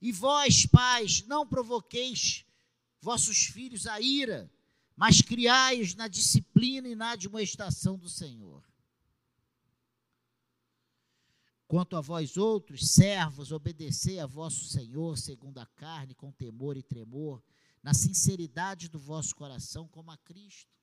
E 0.01 0.11
vós, 0.11 0.67
pais, 0.67 1.23
não 1.27 1.47
provoqueis 1.47 2.45
vossos 3.01 3.45
filhos 3.47 3.87
a 3.87 4.01
ira, 4.01 4.51
mas 4.97 5.21
criai-os 5.21 5.95
na 5.95 6.09
disciplina 6.09 6.89
e 6.89 6.95
na 6.95 7.11
admoestação 7.11 7.99
do 7.99 8.09
Senhor. 8.09 8.65
Quanto 11.69 11.97
a 11.97 12.01
vós 12.01 12.37
outros, 12.37 12.89
servos, 12.89 13.53
obedecei 13.53 14.19
a 14.19 14.27
vosso 14.27 14.65
Senhor 14.65 15.19
segundo 15.19 15.59
a 15.59 15.67
carne, 15.67 16.15
com 16.15 16.33
temor 16.33 16.77
e 16.77 16.83
tremor, 16.83 17.43
na 17.83 17.93
sinceridade 17.93 18.89
do 18.89 18.99
vosso 18.99 19.35
coração, 19.35 19.87
como 19.89 20.11
a 20.11 20.17
Cristo, 20.17 20.75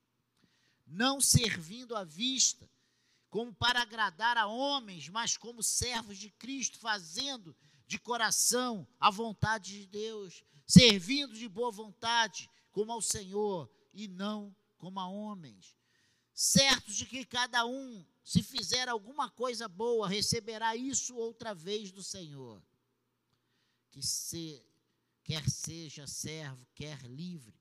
não 0.85 1.19
servindo 1.19 1.95
à 1.95 2.03
vista, 2.03 2.69
como 3.29 3.51
para 3.53 3.81
agradar 3.81 4.37
a 4.37 4.45
homens, 4.45 5.09
mas 5.09 5.37
como 5.37 5.63
servos 5.63 6.17
de 6.17 6.29
Cristo, 6.29 6.77
fazendo 6.77 7.55
de 7.87 7.97
coração 7.97 8.87
a 8.99 9.09
vontade 9.09 9.79
de 9.79 9.87
Deus, 9.87 10.43
servindo 10.67 11.33
de 11.33 11.47
boa 11.47 11.71
vontade, 11.71 12.49
como 12.71 12.91
ao 12.91 13.01
Senhor 13.01 13.71
e 13.93 14.07
não 14.07 14.55
como 14.77 14.99
a 14.99 15.07
homens, 15.07 15.77
certos 16.33 16.95
de 16.95 17.05
que 17.05 17.25
cada 17.25 17.65
um, 17.65 18.05
se 18.23 18.41
fizer 18.41 18.89
alguma 18.89 19.29
coisa 19.29 19.67
boa, 19.67 20.07
receberá 20.07 20.75
isso 20.75 21.15
outra 21.15 21.53
vez 21.53 21.91
do 21.91 22.03
Senhor. 22.03 22.61
Que 23.91 24.01
se, 24.01 24.61
quer 25.23 25.47
seja 25.49 26.07
servo, 26.07 26.67
quer 26.73 27.01
livre, 27.03 27.53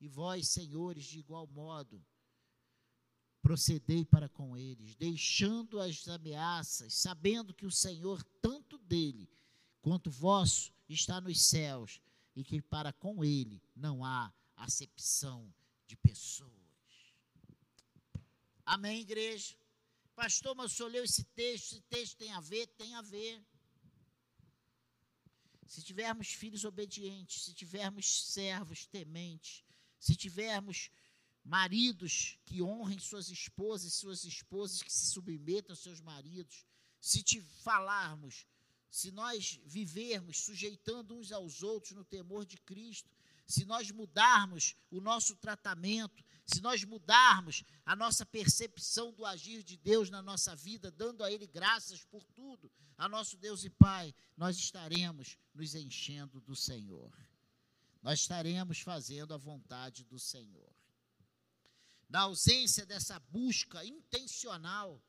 e 0.00 0.08
vós, 0.08 0.48
senhores, 0.48 1.04
de 1.04 1.18
igual 1.18 1.46
modo, 1.46 2.04
procedei 3.42 4.04
para 4.04 4.28
com 4.28 4.56
eles, 4.56 4.94
deixando 4.96 5.80
as 5.80 6.06
ameaças, 6.08 6.94
sabendo 6.94 7.54
que 7.54 7.66
o 7.66 7.70
Senhor, 7.70 8.22
tanto 8.40 8.78
dele 8.78 9.28
quanto 9.80 10.10
vosso, 10.10 10.72
está 10.88 11.20
nos 11.20 11.40
céus, 11.40 12.00
e 12.34 12.44
que 12.44 12.62
para 12.62 12.92
com 12.92 13.24
ele 13.24 13.62
não 13.74 14.04
há 14.04 14.32
acepção 14.64 15.52
de 15.86 15.96
pessoas. 15.96 16.52
Amém, 18.64 19.00
igreja? 19.00 19.56
Pastor, 20.14 20.54
mas 20.54 20.72
o 20.72 20.74
senhor 20.74 20.90
leu 20.90 21.04
esse 21.04 21.24
texto, 21.24 21.72
esse 21.72 21.80
texto 21.82 22.16
tem 22.16 22.32
a 22.32 22.40
ver? 22.40 22.66
Tem 22.66 22.94
a 22.94 23.02
ver. 23.02 23.42
Se 25.66 25.82
tivermos 25.82 26.28
filhos 26.28 26.64
obedientes, 26.64 27.44
se 27.44 27.54
tivermos 27.54 28.32
servos 28.32 28.86
tementes, 28.86 29.64
se 29.98 30.16
tivermos 30.16 30.90
maridos 31.44 32.38
que 32.44 32.62
honrem 32.62 32.98
suas 32.98 33.30
esposas, 33.30 33.94
suas 33.94 34.24
esposas 34.24 34.82
que 34.82 34.92
se 34.92 35.12
submetam 35.12 35.72
aos 35.72 35.82
seus 35.82 36.00
maridos, 36.00 36.66
se 37.00 37.22
te 37.22 37.40
falarmos, 37.40 38.46
se 38.90 39.10
nós 39.10 39.60
vivermos 39.64 40.38
sujeitando 40.38 41.14
uns 41.14 41.32
aos 41.32 41.62
outros 41.62 41.92
no 41.92 42.04
temor 42.04 42.44
de 42.44 42.58
Cristo, 42.58 43.17
se 43.48 43.64
nós 43.64 43.90
mudarmos 43.90 44.76
o 44.90 45.00
nosso 45.00 45.34
tratamento, 45.34 46.22
se 46.44 46.60
nós 46.60 46.84
mudarmos 46.84 47.64
a 47.84 47.96
nossa 47.96 48.26
percepção 48.26 49.10
do 49.10 49.24
agir 49.24 49.62
de 49.62 49.76
Deus 49.78 50.10
na 50.10 50.20
nossa 50.20 50.54
vida, 50.54 50.90
dando 50.90 51.24
a 51.24 51.32
Ele 51.32 51.46
graças 51.46 52.04
por 52.04 52.22
tudo, 52.24 52.70
a 52.96 53.08
nosso 53.08 53.38
Deus 53.38 53.64
e 53.64 53.70
Pai, 53.70 54.14
nós 54.36 54.58
estaremos 54.58 55.38
nos 55.54 55.74
enchendo 55.74 56.42
do 56.42 56.54
Senhor. 56.54 57.10
Nós 58.02 58.20
estaremos 58.20 58.80
fazendo 58.80 59.32
a 59.32 59.38
vontade 59.38 60.04
do 60.04 60.18
Senhor. 60.18 60.72
Na 62.06 62.20
ausência 62.20 62.84
dessa 62.84 63.18
busca 63.18 63.84
intencional, 63.84 65.02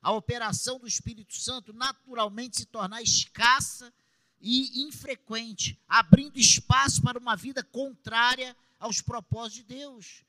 a 0.00 0.10
operação 0.12 0.78
do 0.78 0.86
Espírito 0.86 1.34
Santo 1.34 1.72
naturalmente 1.72 2.58
se 2.58 2.66
tornar 2.66 3.02
escassa 3.02 3.92
e 4.46 4.82
infrequente, 4.82 5.82
abrindo 5.88 6.38
espaço 6.38 7.00
para 7.00 7.18
uma 7.18 7.34
vida 7.34 7.64
contrária 7.64 8.54
aos 8.78 9.00
propósitos 9.00 9.66
de 9.66 9.74
Deus. 9.74 10.22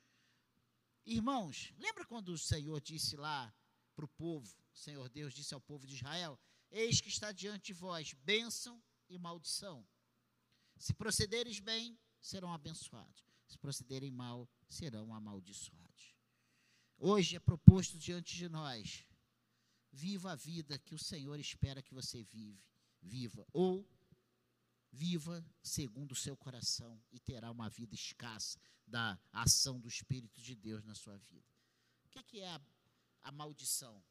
Irmãos, 1.05 1.73
lembra 1.77 2.05
quando 2.05 2.29
o 2.29 2.37
Senhor 2.37 2.79
disse 2.79 3.17
lá 3.17 3.53
para 3.93 4.05
o 4.05 4.07
povo, 4.07 4.49
o 4.73 4.77
Senhor 4.77 5.09
Deus 5.09 5.33
disse 5.33 5.53
ao 5.53 5.59
povo 5.59 5.85
de 5.85 5.95
Israel: 5.95 6.39
Eis 6.71 7.01
que 7.01 7.09
está 7.09 7.33
diante 7.33 7.67
de 7.67 7.73
vós 7.73 8.13
bênção 8.23 8.81
e 9.09 9.19
maldição. 9.19 9.85
Se 10.77 10.93
procederes 10.93 11.59
bem, 11.59 11.99
serão 12.21 12.53
abençoados. 12.53 13.25
Se 13.45 13.57
procederem 13.57 14.11
mal, 14.11 14.49
serão 14.69 15.13
amaldiçoados. 15.13 16.15
Hoje 16.97 17.35
é 17.35 17.39
proposto 17.39 17.99
diante 17.99 18.33
de 18.33 18.47
nós: 18.47 19.05
viva 19.91 20.31
a 20.31 20.35
vida 20.35 20.79
que 20.79 20.95
o 20.95 20.99
Senhor 20.99 21.37
espera 21.37 21.81
que 21.81 21.93
você 21.93 22.23
vive, 22.23 22.63
viva, 23.01 23.45
ou 23.51 23.85
viva 24.95 25.45
segundo 25.61 26.13
o 26.13 26.15
seu 26.15 26.35
coração 26.37 27.01
e 27.11 27.19
terá 27.19 27.51
uma 27.51 27.69
vida 27.69 27.93
escassa 27.93 28.59
da 28.87 29.19
ação 29.31 29.79
do 29.79 29.87
Espírito 29.87 30.41
de 30.41 30.55
Deus 30.55 30.83
na 30.83 30.95
sua 30.95 31.17
vida. 31.17 31.47
O 32.05 32.09
que 32.09 32.19
é, 32.19 32.23
que 32.23 32.39
é 32.39 32.49
a, 32.49 32.61
a 33.23 33.31
maldição? 33.31 34.03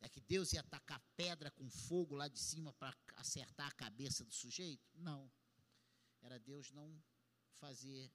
É 0.00 0.08
que 0.08 0.20
Deus 0.20 0.52
ia 0.52 0.60
atacar 0.60 1.00
pedra 1.16 1.50
com 1.50 1.68
fogo 1.70 2.14
lá 2.14 2.28
de 2.28 2.38
cima 2.38 2.72
para 2.74 2.94
acertar 3.14 3.68
a 3.68 3.72
cabeça 3.72 4.24
do 4.24 4.32
sujeito? 4.32 4.86
Não. 4.94 5.30
Era 6.20 6.38
Deus 6.38 6.70
não 6.70 7.02
fazer 7.58 8.12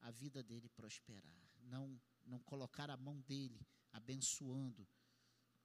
a 0.00 0.10
vida 0.10 0.42
dele 0.42 0.68
prosperar, 0.68 1.48
não 1.62 2.00
não 2.26 2.38
colocar 2.40 2.90
a 2.90 2.96
mão 2.96 3.20
dele 3.20 3.60
abençoando 3.92 4.88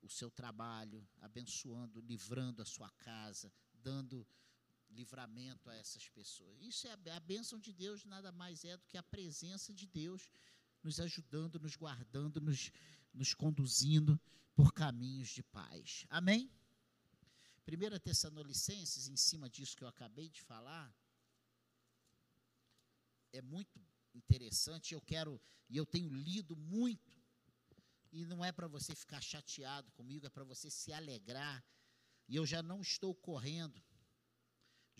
o 0.01 0.09
seu 0.09 0.29
trabalho, 0.29 1.07
abençoando, 1.19 1.99
livrando 2.01 2.61
a 2.61 2.65
sua 2.65 2.89
casa, 2.91 3.51
dando 3.73 4.27
livramento 4.89 5.69
a 5.69 5.75
essas 5.75 6.09
pessoas. 6.09 6.61
Isso 6.61 6.87
é 6.87 6.91
a, 7.11 7.19
bênção 7.19 7.59
de 7.59 7.71
Deus, 7.71 8.05
nada 8.05 8.31
mais 8.31 8.63
é 8.65 8.75
do 8.77 8.85
que 8.87 8.97
a 8.97 9.03
presença 9.03 9.73
de 9.73 9.85
Deus 9.87 10.29
nos 10.83 10.99
ajudando, 10.99 11.59
nos 11.59 11.75
guardando, 11.75 12.41
nos, 12.41 12.71
nos 13.13 13.33
conduzindo 13.33 14.19
por 14.55 14.73
caminhos 14.73 15.29
de 15.29 15.43
paz. 15.43 16.05
Amém? 16.09 16.51
1 17.67 17.99
Tessalonicenses, 17.99 19.07
em 19.07 19.15
cima 19.15 19.49
disso 19.49 19.77
que 19.77 19.83
eu 19.83 19.87
acabei 19.87 20.29
de 20.29 20.41
falar, 20.41 20.93
é 23.31 23.41
muito 23.41 23.79
interessante, 24.13 24.93
eu 24.93 25.01
quero, 25.01 25.39
e 25.69 25.77
eu 25.77 25.85
tenho 25.85 26.11
lido 26.11 26.55
muito, 26.55 27.15
e 28.11 28.25
não 28.25 28.43
é 28.43 28.51
para 28.51 28.67
você 28.67 28.95
ficar 28.95 29.21
chateado 29.21 29.91
comigo, 29.91 30.25
é 30.25 30.29
para 30.29 30.43
você 30.43 30.69
se 30.69 30.91
alegrar, 30.91 31.63
e 32.27 32.35
eu 32.35 32.45
já 32.45 32.63
não 32.63 32.81
estou 32.81 33.13
correndo, 33.13 33.79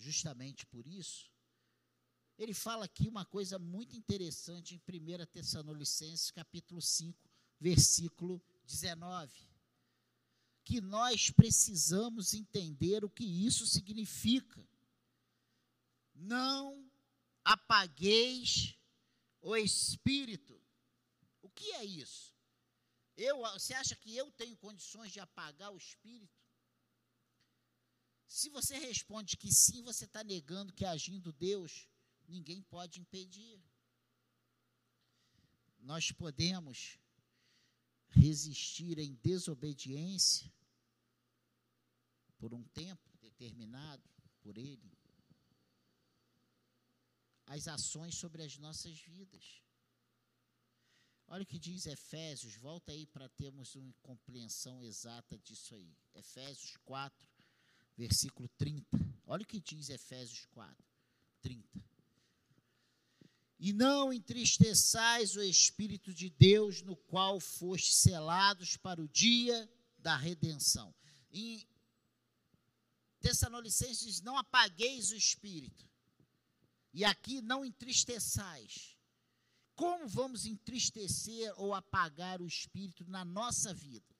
justamente 0.00 0.66
por 0.66 0.86
isso, 0.86 1.30
ele 2.38 2.54
fala 2.54 2.86
aqui 2.86 3.06
uma 3.06 3.24
coisa 3.24 3.58
muito 3.58 3.94
interessante 3.94 4.74
em 4.74 4.78
1 4.78 5.26
Tessalonicenses, 5.26 6.30
capítulo 6.30 6.80
5, 6.80 7.30
versículo 7.60 8.42
19. 8.64 9.46
Que 10.64 10.80
nós 10.80 11.30
precisamos 11.30 12.32
entender 12.32 13.04
o 13.04 13.10
que 13.10 13.24
isso 13.24 13.66
significa. 13.66 14.66
Não 16.14 16.90
apagueis 17.44 18.74
o 19.42 19.54
espírito. 19.54 20.58
O 21.42 21.50
que 21.50 21.72
é 21.72 21.84
isso? 21.84 22.34
Eu, 23.16 23.38
você 23.52 23.74
acha 23.74 23.94
que 23.94 24.16
eu 24.16 24.30
tenho 24.32 24.56
condições 24.56 25.12
de 25.12 25.20
apagar 25.20 25.70
o 25.72 25.76
espírito? 25.76 26.39
Se 28.30 28.48
você 28.48 28.78
responde 28.78 29.36
que 29.36 29.52
sim, 29.52 29.82
você 29.82 30.04
está 30.04 30.22
negando 30.22 30.72
que 30.72 30.84
agindo 30.84 31.32
Deus, 31.32 31.88
ninguém 32.28 32.62
pode 32.62 33.00
impedir. 33.00 33.60
Nós 35.80 36.12
podemos 36.12 36.96
resistir 38.10 39.00
em 39.00 39.14
desobediência 39.16 40.48
por 42.38 42.54
um 42.54 42.62
tempo 42.68 43.10
determinado 43.18 44.08
por 44.40 44.56
Ele, 44.56 44.96
as 47.46 47.66
ações 47.66 48.14
sobre 48.14 48.44
as 48.44 48.56
nossas 48.58 48.96
vidas. 49.00 49.60
Olha 51.26 51.42
o 51.42 51.46
que 51.46 51.58
diz 51.58 51.84
Efésios, 51.84 52.54
volta 52.54 52.92
aí 52.92 53.06
para 53.06 53.28
termos 53.28 53.74
uma 53.74 53.92
compreensão 53.94 54.84
exata 54.84 55.36
disso 55.36 55.74
aí. 55.74 55.98
Efésios 56.14 56.76
4, 56.84 57.29
versículo 58.00 58.48
30. 58.56 58.98
Olha 59.26 59.42
o 59.42 59.46
que 59.46 59.60
diz 59.60 59.90
Efésios 59.90 60.46
4, 60.52 60.74
30. 61.42 61.84
E 63.58 63.74
não 63.74 64.10
entristeçais 64.10 65.36
o 65.36 65.42
Espírito 65.42 66.14
de 66.14 66.30
Deus, 66.30 66.80
no 66.80 66.96
qual 66.96 67.38
foste 67.38 67.92
selados 67.92 68.78
para 68.78 69.02
o 69.02 69.08
dia 69.08 69.70
da 69.98 70.16
redenção. 70.16 70.94
Em 71.30 71.62
Tessalonicenses 73.20 74.00
diz: 74.00 74.22
Não 74.22 74.38
apagueis 74.38 75.10
o 75.10 75.16
Espírito. 75.16 75.86
E 76.94 77.04
aqui 77.04 77.42
não 77.42 77.66
entristeçais. 77.66 78.96
Como 79.74 80.08
vamos 80.08 80.46
entristecer 80.46 81.52
ou 81.60 81.74
apagar 81.74 82.40
o 82.40 82.46
Espírito 82.46 83.04
na 83.06 83.26
nossa 83.26 83.74
vida? 83.74 84.19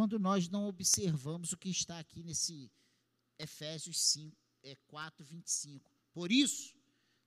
Quando 0.00 0.18
nós 0.18 0.48
não 0.48 0.66
observamos 0.66 1.52
o 1.52 1.58
que 1.58 1.68
está 1.68 1.98
aqui 1.98 2.22
nesse 2.22 2.72
Efésios 3.38 4.00
5, 4.00 4.34
é 4.62 4.74
4, 4.86 5.22
25. 5.22 5.92
Por 6.14 6.32
isso, 6.32 6.74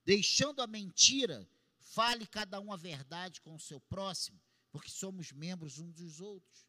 deixando 0.04 0.60
a 0.60 0.66
mentira, 0.66 1.48
fale 1.78 2.26
cada 2.26 2.60
um 2.60 2.72
a 2.72 2.76
verdade 2.76 3.40
com 3.40 3.54
o 3.54 3.60
seu 3.60 3.80
próximo, 3.82 4.42
porque 4.72 4.90
somos 4.90 5.30
membros 5.30 5.78
uns 5.78 5.94
dos 5.94 6.20
outros. 6.20 6.66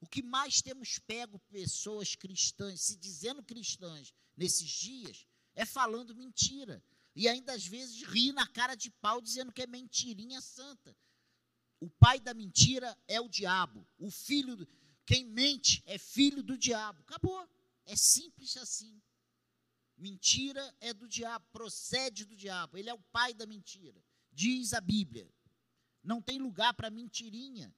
O 0.00 0.08
que 0.08 0.24
mais 0.24 0.60
temos 0.60 0.98
pego 0.98 1.38
pessoas 1.48 2.16
cristãs, 2.16 2.80
se 2.80 2.96
dizendo 2.96 3.40
cristãs, 3.40 4.12
nesses 4.36 4.68
dias, 4.68 5.24
é 5.54 5.64
falando 5.64 6.16
mentira. 6.16 6.82
E 7.14 7.28
ainda 7.28 7.52
às 7.52 7.64
vezes 7.64 8.02
ri 8.02 8.32
na 8.32 8.48
cara 8.48 8.74
de 8.74 8.90
pau 8.90 9.20
dizendo 9.20 9.52
que 9.52 9.62
é 9.62 9.68
mentirinha 9.68 10.40
santa. 10.40 10.96
O 11.78 11.88
pai 11.88 12.18
da 12.18 12.34
mentira 12.34 12.98
é 13.06 13.20
o 13.20 13.28
diabo. 13.28 13.86
O 13.96 14.10
filho, 14.10 14.66
quem 15.08 15.24
mente 15.24 15.82
é 15.86 15.96
filho 15.96 16.42
do 16.42 16.58
diabo. 16.58 17.00
Acabou. 17.00 17.48
É 17.86 17.96
simples 17.96 18.58
assim. 18.58 19.00
Mentira 19.96 20.62
é 20.82 20.92
do 20.92 21.08
diabo, 21.08 21.46
procede 21.50 22.26
do 22.26 22.36
diabo. 22.36 22.76
Ele 22.76 22.90
é 22.90 22.94
o 22.94 22.98
pai 23.10 23.32
da 23.32 23.46
mentira. 23.46 24.04
Diz 24.30 24.74
a 24.74 24.82
Bíblia. 24.82 25.26
Não 26.04 26.20
tem 26.20 26.38
lugar 26.38 26.74
para 26.74 26.90
mentirinha, 26.90 27.74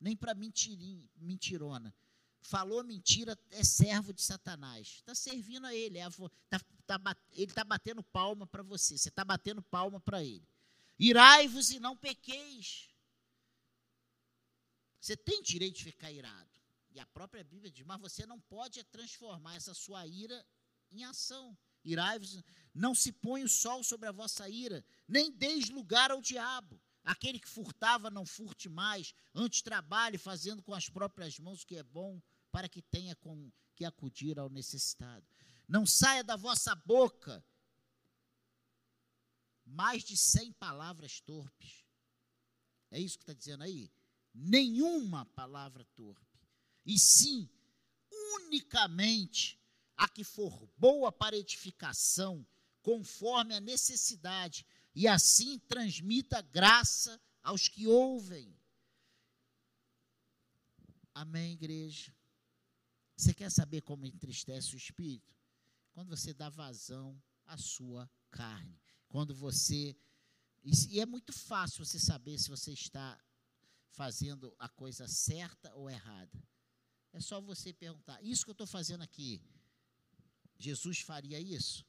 nem 0.00 0.16
para 0.16 0.34
mentirona. 0.34 1.94
Falou 2.40 2.82
mentira, 2.82 3.38
é 3.50 3.62
servo 3.62 4.14
de 4.14 4.22
Satanás. 4.22 4.94
Está 4.96 5.14
servindo 5.14 5.66
a 5.66 5.74
ele. 5.74 5.98
É 5.98 6.08
tá, 6.48 6.58
tá, 6.86 7.16
ele 7.32 7.52
está 7.52 7.64
batendo 7.64 8.02
palma 8.02 8.46
para 8.46 8.62
você. 8.62 8.96
Você 8.96 9.10
está 9.10 9.26
batendo 9.26 9.60
palma 9.60 10.00
para 10.00 10.24
ele. 10.24 10.48
Irai-vos 10.98 11.70
e 11.70 11.78
não 11.78 11.94
pequeis. 11.94 12.88
Você 14.98 15.14
tem 15.14 15.42
direito 15.42 15.76
de 15.76 15.84
ficar 15.84 16.10
irado. 16.10 16.51
E 16.94 17.00
a 17.00 17.06
própria 17.06 17.42
Bíblia 17.42 17.70
diz, 17.70 17.84
mas 17.84 18.00
você 18.00 18.26
não 18.26 18.38
pode 18.40 18.82
transformar 18.84 19.56
essa 19.56 19.74
sua 19.74 20.06
ira 20.06 20.44
em 20.90 21.04
ação. 21.04 21.56
Irai-vos, 21.84 22.42
não 22.74 22.94
se 22.94 23.10
põe 23.12 23.42
o 23.42 23.48
sol 23.48 23.82
sobre 23.82 24.08
a 24.08 24.12
vossa 24.12 24.48
ira, 24.48 24.84
nem 25.08 25.30
deis 25.32 25.68
lugar 25.68 26.10
ao 26.10 26.20
diabo. 26.20 26.80
Aquele 27.04 27.40
que 27.40 27.48
furtava, 27.48 28.10
não 28.10 28.24
furte 28.24 28.68
mais, 28.68 29.12
antes 29.34 29.62
trabalhe 29.62 30.16
fazendo 30.18 30.62
com 30.62 30.72
as 30.72 30.88
próprias 30.88 31.38
mãos 31.38 31.62
o 31.62 31.66
que 31.66 31.76
é 31.76 31.82
bom, 31.82 32.22
para 32.52 32.68
que 32.68 32.80
tenha 32.80 33.16
com 33.16 33.50
que 33.74 33.84
acudir 33.84 34.38
ao 34.38 34.48
necessitado. 34.48 35.26
Não 35.66 35.84
saia 35.84 36.22
da 36.22 36.36
vossa 36.36 36.74
boca 36.74 37.44
mais 39.64 40.04
de 40.04 40.16
cem 40.16 40.52
palavras 40.52 41.20
torpes. 41.20 41.84
É 42.90 43.00
isso 43.00 43.16
que 43.16 43.22
está 43.22 43.32
dizendo 43.32 43.62
aí? 43.64 43.90
Nenhuma 44.34 45.24
palavra 45.26 45.84
torpe. 45.96 46.31
E 46.84 46.98
sim, 46.98 47.48
unicamente 48.34 49.60
a 49.96 50.08
que 50.08 50.24
for 50.24 50.68
boa 50.76 51.12
para 51.12 51.36
edificação, 51.36 52.46
conforme 52.82 53.54
a 53.54 53.60
necessidade, 53.60 54.66
e 54.94 55.06
assim 55.06 55.58
transmita 55.60 56.42
graça 56.42 57.20
aos 57.42 57.68
que 57.68 57.86
ouvem. 57.86 58.56
Amém, 61.14 61.52
igreja? 61.52 62.14
Você 63.16 63.32
quer 63.32 63.50
saber 63.50 63.82
como 63.82 64.06
entristece 64.06 64.74
o 64.74 64.76
espírito? 64.76 65.32
Quando 65.92 66.08
você 66.08 66.32
dá 66.32 66.48
vazão 66.48 67.22
à 67.46 67.56
sua 67.56 68.10
carne. 68.30 68.80
Quando 69.08 69.34
você. 69.34 69.96
E 70.64 71.00
é 71.00 71.06
muito 71.06 71.32
fácil 71.32 71.84
você 71.84 71.98
saber 71.98 72.38
se 72.38 72.48
você 72.48 72.72
está 72.72 73.20
fazendo 73.90 74.54
a 74.58 74.68
coisa 74.68 75.06
certa 75.06 75.74
ou 75.74 75.90
errada. 75.90 76.42
É 77.12 77.20
só 77.20 77.40
você 77.40 77.72
perguntar: 77.72 78.22
Isso 78.22 78.44
que 78.44 78.50
eu 78.50 78.52
estou 78.52 78.66
fazendo 78.66 79.02
aqui, 79.02 79.40
Jesus 80.58 81.00
faria 81.00 81.38
isso? 81.38 81.86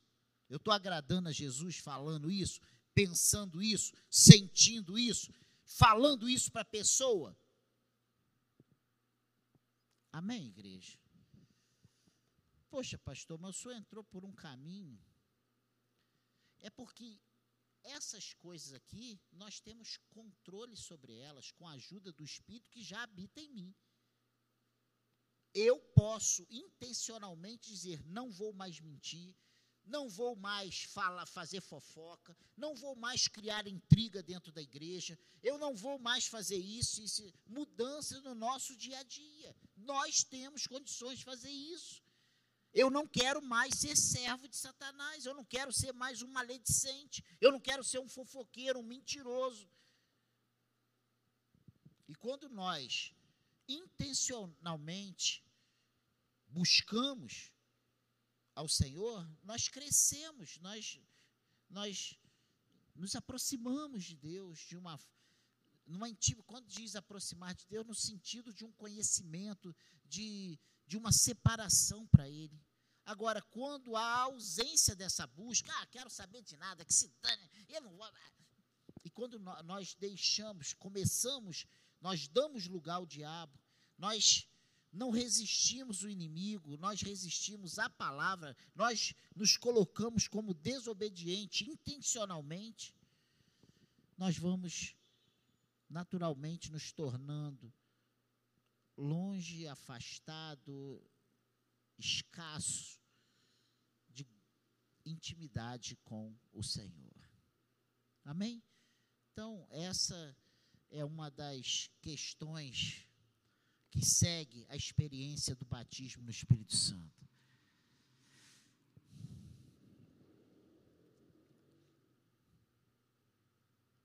Eu 0.50 0.58
estou 0.58 0.74
agradando 0.74 1.30
a 1.30 1.32
Jesus 1.32 1.78
falando 1.78 2.30
isso, 2.30 2.60
pensando 2.94 3.64
isso, 3.64 3.94
sentindo 4.10 5.00
isso, 5.00 5.34
falando 5.64 6.30
isso 6.30 6.52
para 6.52 6.62
a 6.62 6.66
pessoa? 6.66 7.38
Amém, 10.12 10.48
igreja? 10.48 11.00
Poxa, 12.70 12.98
pastor, 13.00 13.40
mas 13.40 13.56
o 13.56 13.60
senhor 13.60 13.76
entrou 13.76 14.04
por 14.04 14.26
um 14.26 14.32
caminho. 14.32 15.00
É 16.60 16.70
porque 16.70 17.20
essas 17.84 18.34
coisas 18.34 18.74
aqui, 18.74 19.20
nós 19.32 19.60
temos 19.60 19.98
controle 20.10 20.76
sobre 20.76 21.16
elas 21.18 21.52
com 21.52 21.68
a 21.68 21.74
ajuda 21.74 22.12
do 22.12 22.24
Espírito 22.24 22.70
que 22.70 22.84
já 22.84 23.04
habita 23.04 23.42
em 23.42 23.50
mim 23.50 23.76
eu 25.54 25.80
posso 25.80 26.46
intencionalmente 26.50 27.70
dizer: 27.70 28.04
não 28.06 28.32
vou 28.32 28.54
mais 28.54 28.80
mentir, 28.80 29.36
não 29.86 30.10
vou 30.10 30.36
mais 30.36 30.84
falar, 30.84 31.26
fazer 31.26 31.62
fofoca, 31.62 32.36
não 32.56 32.76
vou 32.76 32.96
mais 32.96 33.28
criar 33.28 33.68
intriga 33.68 34.24
dentro 34.24 34.52
da 34.52 34.62
igreja, 34.62 35.20
eu 35.42 35.58
não 35.58 35.76
vou 35.76 36.00
mais 36.00 36.26
fazer 36.26 36.58
isso, 36.58 37.02
isso, 37.02 37.34
mudança 37.46 38.20
no 38.22 38.34
nosso 38.34 38.76
dia 38.76 39.00
a 39.00 39.04
dia. 39.04 39.56
Nós 39.76 40.24
temos 40.24 40.66
condições 40.66 41.20
de 41.20 41.26
fazer 41.26 41.52
isso. 41.52 42.02
Eu 42.74 42.90
não 42.90 43.08
quero 43.08 43.40
mais 43.40 43.76
ser 43.76 43.96
servo 43.96 44.48
de 44.48 44.56
Satanás, 44.56 45.26
eu 45.26 45.36
não 45.36 45.46
quero 45.46 45.72
ser 45.72 45.94
mais 45.94 46.24
um 46.24 46.28
maledicente, 46.28 47.24
eu 47.40 47.52
não 47.52 47.60
quero 47.60 47.84
ser 47.84 48.00
um 48.00 48.10
fofoqueiro, 48.10 48.80
um 48.80 48.84
mentiroso. 48.84 49.70
E 52.08 52.16
quando 52.16 52.50
nós 52.50 53.14
intencionalmente 53.68 55.44
buscamos 56.48 57.52
ao 58.56 58.68
Senhor, 58.68 59.28
nós 59.44 59.68
crescemos, 59.68 60.58
nós, 60.60 61.00
nós 61.70 62.20
nos 62.96 63.16
aproximamos 63.16 64.04
de 64.04 64.16
Deus 64.16 64.60
de 64.60 64.78
uma 64.78 65.00
numa 65.86 66.08
quando 66.46 66.66
diz 66.68 66.96
aproximar 66.96 67.54
de 67.54 67.66
Deus 67.68 67.86
no 67.86 67.96
sentido 67.96 68.54
de 68.54 68.64
um 68.64 68.72
conhecimento, 68.72 69.76
de, 70.06 70.58
de 70.88 70.96
uma 70.98 71.12
separação 71.12 72.08
para 72.08 72.30
Ele. 72.30 72.62
Agora, 73.06 73.42
quando 73.42 73.96
há 73.98 74.22
ausência 74.22 74.96
dessa 74.96 75.28
busca, 75.28 75.70
ah, 75.80 75.86
quero 75.88 76.10
saber 76.10 76.42
de 76.42 76.56
nada, 76.56 76.86
que 76.86 76.94
se 76.94 77.10
dane, 77.22 77.50
eu 77.68 77.82
não 77.82 77.94
vou. 77.98 78.10
E 79.04 79.10
quando 79.10 79.38
nós 79.66 79.94
deixamos, 79.96 80.74
começamos, 80.74 81.66
nós 82.04 82.28
damos 82.28 82.68
lugar 82.68 82.96
ao 82.96 83.06
diabo, 83.06 83.58
nós 83.98 84.46
não 84.92 85.10
resistimos 85.10 86.04
o 86.04 86.10
inimigo, 86.10 86.76
nós 86.76 87.02
resistimos 87.02 87.80
a 87.80 87.90
palavra, 87.90 88.56
nós 88.76 89.16
nos 89.34 89.56
colocamos 89.56 90.28
como 90.28 90.54
desobediente 90.54 91.68
intencionalmente, 91.68 92.94
nós 94.18 94.38
vamos 94.38 94.98
naturalmente 95.90 96.70
nos 96.70 96.92
tornando 96.92 97.74
longe, 98.98 99.66
afastado, 99.66 101.02
escasso 101.98 103.00
de 104.10 104.28
intimidade 105.06 105.96
com 106.04 106.36
o 106.52 106.62
Senhor. 106.62 107.16
Amém? 108.26 108.62
Então, 109.32 109.66
essa 109.72 110.36
é 110.94 111.04
uma 111.04 111.32
das 111.32 111.90
questões 112.00 113.08
que 113.90 114.06
segue 114.06 114.66
a 114.70 114.76
experiência 114.76 115.56
do 115.56 115.66
batismo 115.66 116.24
no 116.24 116.30
Espírito 116.30 116.76
Santo. 116.76 117.28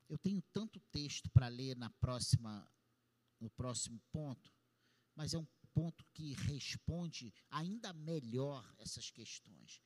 Eu 0.09 0.16
tenho 0.16 0.40
tanto 0.51 0.81
texto 0.90 1.29
para 1.31 1.48
ler 1.48 1.77
na 1.77 1.90
próxima, 1.90 2.66
no 3.38 3.51
próximo 3.51 4.01
ponto, 4.11 4.51
mas 5.14 5.35
é 5.35 5.38
um 5.38 5.46
ponto 5.74 6.03
que 6.14 6.33
responde 6.33 7.35
ainda 7.51 7.92
melhor 7.92 8.66
essas 8.79 9.11
questões. 9.11 9.83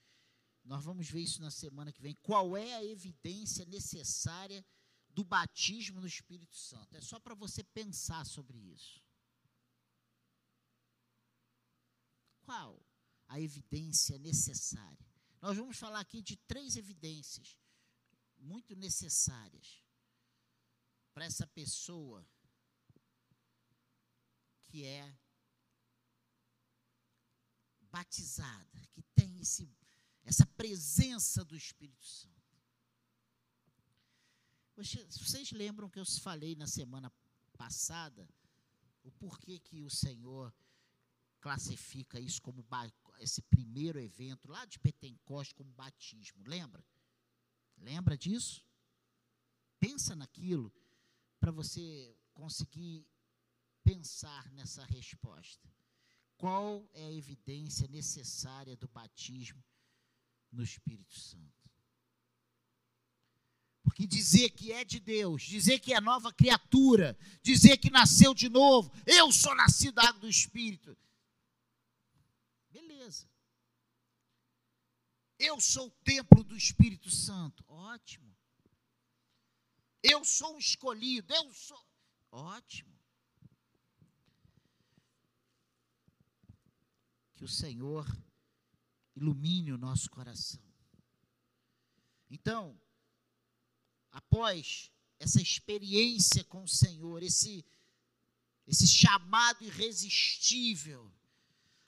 Nós 0.64 0.84
vamos 0.84 1.10
ver 1.10 1.22
isso 1.22 1.40
na 1.40 1.50
semana 1.50 1.92
que 1.92 2.00
vem. 2.00 2.14
Qual 2.22 2.56
é 2.56 2.74
a 2.74 2.84
evidência 2.84 3.64
necessária 3.64 4.64
do 5.12 5.24
batismo 5.24 6.00
no 6.00 6.06
Espírito 6.06 6.56
Santo? 6.56 6.96
É 6.96 7.00
só 7.00 7.18
para 7.20 7.34
você 7.34 7.62
pensar 7.62 8.24
sobre 8.24 8.58
isso. 8.58 9.02
Qual 12.42 12.84
a 13.28 13.40
evidência 13.40 14.18
necessária? 14.18 15.06
Nós 15.40 15.56
vamos 15.56 15.76
falar 15.76 16.00
aqui 16.00 16.22
de 16.22 16.36
três 16.36 16.76
evidências 16.76 17.58
muito 18.38 18.74
necessárias 18.74 19.82
para 21.12 21.24
essa 21.24 21.46
pessoa 21.46 22.26
que 24.62 24.84
é 24.84 25.16
batizada, 27.82 28.80
que 28.92 29.02
tem 29.14 29.38
esse, 29.38 29.70
essa 30.24 30.46
presença 30.46 31.44
do 31.44 31.54
Espírito 31.54 32.04
Santo. 32.04 32.41
Vocês 34.76 35.52
lembram 35.52 35.88
que 35.88 35.98
eu 35.98 36.04
falei 36.04 36.56
na 36.56 36.66
semana 36.66 37.12
passada 37.56 38.28
o 39.02 39.10
porquê 39.12 39.58
que 39.58 39.82
o 39.82 39.90
Senhor 39.90 40.54
classifica 41.40 42.18
isso 42.18 42.40
como 42.40 42.64
esse 43.18 43.42
primeiro 43.42 43.98
evento 44.00 44.48
lá 44.48 44.64
de 44.64 44.78
Pentecoste 44.78 45.54
como 45.54 45.72
batismo? 45.72 46.42
Lembra? 46.46 46.84
Lembra 47.76 48.16
disso? 48.16 48.64
Pensa 49.78 50.14
naquilo 50.14 50.72
para 51.38 51.50
você 51.50 52.16
conseguir 52.32 53.06
pensar 53.82 54.50
nessa 54.52 54.84
resposta. 54.84 55.68
Qual 56.36 56.88
é 56.92 57.04
a 57.04 57.12
evidência 57.12 57.86
necessária 57.88 58.76
do 58.76 58.88
batismo 58.88 59.62
no 60.50 60.62
Espírito 60.62 61.18
Santo? 61.18 61.61
Porque 63.82 64.06
dizer 64.06 64.50
que 64.50 64.72
é 64.72 64.84
de 64.84 65.00
Deus, 65.00 65.42
dizer 65.42 65.80
que 65.80 65.92
é 65.92 66.00
nova 66.00 66.32
criatura, 66.32 67.18
dizer 67.42 67.76
que 67.78 67.90
nasceu 67.90 68.32
de 68.32 68.48
novo, 68.48 68.92
eu 69.04 69.32
sou 69.32 69.54
nascido 69.54 69.94
da 69.94 70.08
água 70.08 70.20
do 70.20 70.28
Espírito. 70.28 70.96
Beleza. 72.70 73.28
Eu 75.38 75.60
sou 75.60 75.88
o 75.88 75.90
templo 76.04 76.44
do 76.44 76.56
Espírito 76.56 77.10
Santo. 77.10 77.64
Ótimo. 77.66 78.32
Eu 80.02 80.24
sou 80.24 80.54
um 80.54 80.58
escolhido, 80.58 81.32
eu 81.32 81.52
sou. 81.52 81.84
Ótimo. 82.30 82.96
Que 87.34 87.44
o 87.44 87.48
Senhor 87.48 88.06
ilumine 89.16 89.72
o 89.72 89.78
nosso 89.78 90.08
coração. 90.10 90.62
Então, 92.30 92.80
após 94.12 94.90
essa 95.18 95.40
experiência 95.40 96.44
com 96.44 96.64
o 96.64 96.68
Senhor, 96.68 97.22
esse, 97.22 97.64
esse 98.66 98.86
chamado 98.86 99.64
irresistível, 99.64 101.10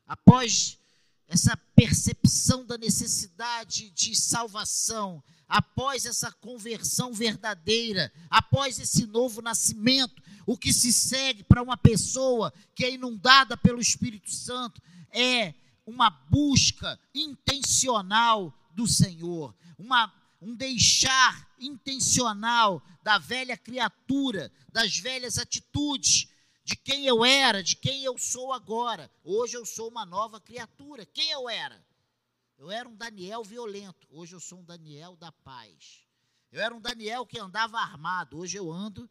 após 0.07 0.79
essa 1.27 1.57
percepção 1.75 2.65
da 2.65 2.77
necessidade 2.77 3.91
de 3.91 4.15
salvação, 4.15 5.23
após 5.49 6.05
essa 6.07 6.31
conversão 6.33 7.13
verdadeira, 7.13 8.13
após 8.31 8.79
esse 8.79 9.07
novo 9.07 9.43
nascimento, 9.43 10.23
o 10.47 10.57
que 10.57 10.73
se 10.73 10.93
segue 10.93 11.43
para 11.43 11.63
uma 11.63 11.77
pessoa 11.77 12.53
que 12.75 12.85
é 12.85 12.93
inundada 12.93 13.57
pelo 13.57 13.81
Espírito 13.81 14.31
Santo 14.31 14.81
é 15.11 15.55
uma 15.87 16.11
busca 16.11 16.99
intencional 17.15 18.53
do 18.73 18.87
Senhor, 18.87 19.55
uma, 19.79 20.13
um 20.45 20.55
deixar 20.55 21.51
intencional 21.59 22.83
da 23.03 23.17
velha 23.17 23.57
criatura, 23.57 24.53
das 24.69 24.99
velhas 24.99 25.39
atitudes, 25.39 26.29
de 26.63 26.77
quem 26.77 27.07
eu 27.07 27.25
era, 27.25 27.63
de 27.63 27.75
quem 27.75 28.05
eu 28.05 28.19
sou 28.19 28.53
agora. 28.53 29.11
Hoje 29.23 29.57
eu 29.57 29.65
sou 29.65 29.89
uma 29.89 30.05
nova 30.05 30.39
criatura. 30.39 31.07
Quem 31.07 31.31
eu 31.31 31.49
era? 31.49 31.83
Eu 32.59 32.71
era 32.71 32.87
um 32.87 32.95
Daniel 32.95 33.43
violento. 33.43 34.07
Hoje 34.11 34.35
eu 34.35 34.41
sou 34.41 34.59
um 34.59 34.65
Daniel 34.65 35.17
da 35.17 35.33
paz. 35.33 36.07
Eu 36.53 36.61
era 36.61 36.75
um 36.75 36.81
Daniel 36.81 37.27
que 37.27 37.39
andava 37.39 37.79
armado. 37.79 38.39
Hoje 38.39 38.59
eu 38.59 38.71
ando 38.71 39.11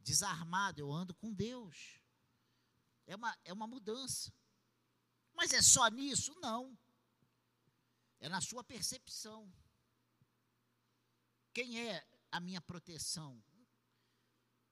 desarmado. 0.00 0.80
Eu 0.80 0.92
ando 0.92 1.14
com 1.14 1.32
Deus. 1.32 1.98
É 3.06 3.16
uma, 3.16 3.36
é 3.42 3.52
uma 3.54 3.66
mudança. 3.66 4.30
Mas 5.34 5.52
é 5.54 5.62
só 5.62 5.88
nisso? 5.88 6.34
Não. 6.40 6.76
É 8.20 8.28
na 8.28 8.42
sua 8.42 8.62
percepção. 8.62 9.50
Quem 11.54 11.88
é 11.88 12.04
a 12.32 12.40
minha 12.40 12.60
proteção? 12.60 13.42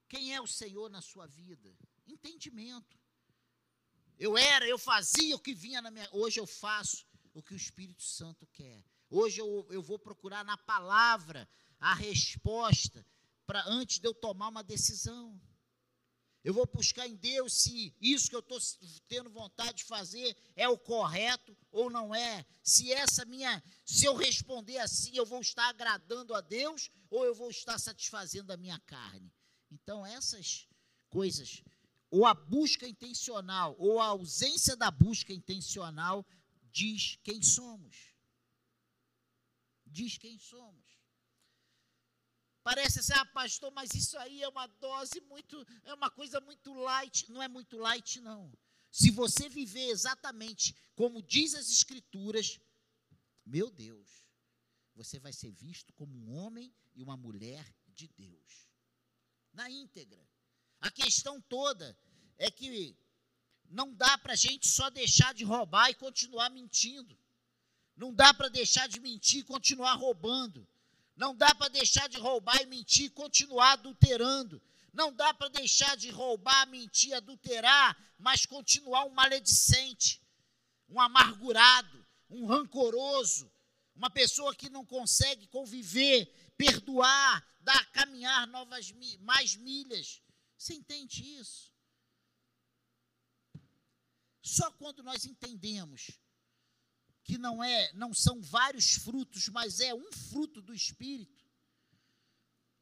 Quem 0.08 0.34
é 0.34 0.40
o 0.40 0.46
Senhor 0.46 0.90
na 0.90 1.00
sua 1.00 1.26
vida? 1.26 1.74
Entendimento. 2.06 3.00
Eu 4.18 4.36
era, 4.36 4.66
eu 4.66 4.76
fazia 4.76 5.36
o 5.36 5.38
que 5.38 5.54
vinha 5.54 5.80
na 5.80 5.90
minha. 5.90 6.08
Hoje 6.12 6.40
eu 6.40 6.46
faço 6.46 7.06
o 7.32 7.42
que 7.42 7.54
o 7.54 7.56
Espírito 7.56 8.02
Santo 8.02 8.46
quer. 8.48 8.84
Hoje 9.08 9.40
eu, 9.40 9.66
eu 9.70 9.80
vou 9.80 9.98
procurar 9.98 10.44
na 10.44 10.56
palavra 10.56 11.48
a 11.78 11.94
resposta 11.94 13.06
para 13.46 13.64
antes 13.66 14.00
de 14.00 14.08
eu 14.08 14.12
tomar 14.12 14.48
uma 14.48 14.64
decisão. 14.64 15.40
Eu 16.44 16.52
vou 16.52 16.66
buscar 16.66 17.06
em 17.06 17.14
Deus 17.14 17.52
se 17.52 17.94
isso 18.00 18.28
que 18.28 18.34
eu 18.34 18.40
estou 18.40 18.58
tendo 19.06 19.30
vontade 19.30 19.78
de 19.78 19.84
fazer 19.84 20.36
é 20.56 20.68
o 20.68 20.76
correto 20.76 21.56
ou 21.70 21.88
não 21.88 22.12
é. 22.12 22.44
Se 22.62 22.92
essa 22.92 23.24
minha, 23.24 23.62
se 23.84 24.04
eu 24.04 24.16
responder 24.16 24.78
assim, 24.78 25.16
eu 25.16 25.24
vou 25.24 25.40
estar 25.40 25.68
agradando 25.68 26.34
a 26.34 26.40
Deus 26.40 26.90
ou 27.08 27.24
eu 27.24 27.34
vou 27.34 27.48
estar 27.48 27.78
satisfazendo 27.78 28.50
a 28.52 28.56
minha 28.56 28.80
carne. 28.80 29.32
Então 29.70 30.04
essas 30.04 30.68
coisas, 31.08 31.62
ou 32.10 32.26
a 32.26 32.34
busca 32.34 32.88
intencional 32.88 33.76
ou 33.78 34.00
a 34.00 34.06
ausência 34.06 34.74
da 34.74 34.90
busca 34.90 35.32
intencional 35.32 36.26
diz 36.72 37.18
quem 37.22 37.40
somos. 37.40 38.14
Diz 39.86 40.18
quem 40.18 40.38
somos. 40.38 40.91
Parece 42.62 43.00
assim, 43.00 43.12
ah, 43.14 43.24
pastor, 43.26 43.72
mas 43.72 43.92
isso 43.94 44.16
aí 44.18 44.42
é 44.42 44.48
uma 44.48 44.66
dose 44.66 45.20
muito, 45.22 45.66
é 45.84 45.94
uma 45.94 46.10
coisa 46.10 46.40
muito 46.40 46.72
light. 46.72 47.30
Não 47.30 47.42
é 47.42 47.48
muito 47.48 47.76
light, 47.76 48.20
não. 48.20 48.52
Se 48.90 49.10
você 49.10 49.48
viver 49.48 49.88
exatamente 49.88 50.76
como 50.94 51.22
diz 51.22 51.54
as 51.54 51.70
Escrituras, 51.70 52.60
meu 53.44 53.70
Deus, 53.70 54.08
você 54.94 55.18
vai 55.18 55.32
ser 55.32 55.50
visto 55.50 55.92
como 55.94 56.16
um 56.16 56.36
homem 56.36 56.72
e 56.94 57.02
uma 57.02 57.16
mulher 57.16 57.64
de 57.88 58.08
Deus. 58.08 58.68
Na 59.52 59.70
íntegra. 59.70 60.24
A 60.80 60.90
questão 60.90 61.40
toda 61.40 61.96
é 62.36 62.50
que 62.50 62.96
não 63.68 63.94
dá 63.94 64.18
para 64.18 64.34
a 64.34 64.36
gente 64.36 64.68
só 64.68 64.90
deixar 64.90 65.32
de 65.32 65.44
roubar 65.44 65.90
e 65.90 65.94
continuar 65.94 66.50
mentindo. 66.50 67.18
Não 67.96 68.12
dá 68.12 68.34
para 68.34 68.48
deixar 68.48 68.88
de 68.88 69.00
mentir 69.00 69.40
e 69.40 69.44
continuar 69.44 69.94
roubando. 69.94 70.68
Não 71.22 71.36
dá 71.36 71.54
para 71.54 71.68
deixar 71.68 72.08
de 72.08 72.18
roubar 72.18 72.60
e 72.62 72.66
mentir 72.66 73.04
e 73.04 73.10
continuar 73.10 73.74
adulterando. 73.74 74.60
Não 74.92 75.12
dá 75.12 75.32
para 75.32 75.46
deixar 75.50 75.96
de 75.96 76.10
roubar, 76.10 76.66
mentir, 76.66 77.14
adulterar, 77.14 77.96
mas 78.18 78.44
continuar 78.44 79.04
um 79.04 79.10
maledicente, 79.10 80.20
um 80.88 81.00
amargurado, 81.00 82.04
um 82.28 82.44
rancoroso, 82.44 83.48
uma 83.94 84.10
pessoa 84.10 84.52
que 84.52 84.68
não 84.68 84.84
consegue 84.84 85.46
conviver, 85.46 86.26
perdoar, 86.56 87.46
dar, 87.60 87.92
caminhar 87.92 88.48
novas 88.48 88.92
mais 89.20 89.54
milhas. 89.54 90.20
Você 90.58 90.74
entende 90.74 91.22
isso? 91.36 91.72
Só 94.42 94.72
quando 94.72 95.04
nós 95.04 95.24
entendemos 95.24 96.18
que 97.24 97.38
não 97.38 97.62
é, 97.62 97.92
não 97.92 98.12
são 98.12 98.40
vários 98.40 98.94
frutos, 98.94 99.48
mas 99.48 99.80
é 99.80 99.94
um 99.94 100.12
fruto 100.12 100.60
do 100.60 100.74
espírito, 100.74 101.44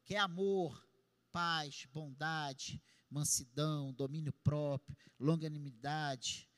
que 0.03 0.15
é 0.15 0.19
amor, 0.19 0.83
paz, 1.31 1.85
bondade, 1.93 2.81
mansidão, 3.09 3.93
domínio 3.93 4.33
próprio, 4.43 4.97
longanimidade. 5.19 6.49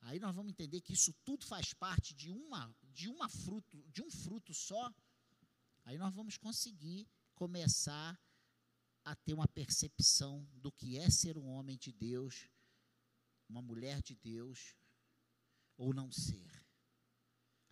Aí 0.00 0.18
nós 0.18 0.34
vamos 0.34 0.50
entender 0.50 0.80
que 0.80 0.92
isso 0.92 1.12
tudo 1.24 1.44
faz 1.46 1.74
parte 1.74 2.14
de 2.14 2.30
uma 2.30 2.74
de 2.92 3.08
uma 3.08 3.28
fruto, 3.28 3.84
de 3.92 4.02
um 4.02 4.10
fruto 4.10 4.54
só. 4.54 4.90
Aí 5.84 5.98
nós 5.98 6.14
vamos 6.14 6.38
conseguir 6.38 7.06
começar 7.34 8.18
a 9.04 9.14
ter 9.14 9.34
uma 9.34 9.46
percepção 9.46 10.48
do 10.54 10.72
que 10.72 10.96
é 10.96 11.10
ser 11.10 11.36
um 11.36 11.46
homem 11.46 11.76
de 11.76 11.92
Deus 11.92 12.48
uma 13.48 13.62
mulher 13.62 14.02
de 14.02 14.14
Deus 14.14 14.74
ou 15.76 15.92
não 15.94 16.10
ser. 16.10 16.55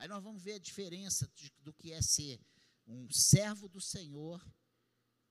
Aí 0.05 0.09
nós 0.09 0.23
vamos 0.23 0.43
ver 0.43 0.53
a 0.53 0.59
diferença 0.59 1.27
de, 1.35 1.51
do 1.63 1.73
que 1.73 1.91
é 1.91 2.03
ser 2.03 2.39
um 2.87 3.11
servo 3.11 3.67
do 3.67 3.81
Senhor 3.81 4.47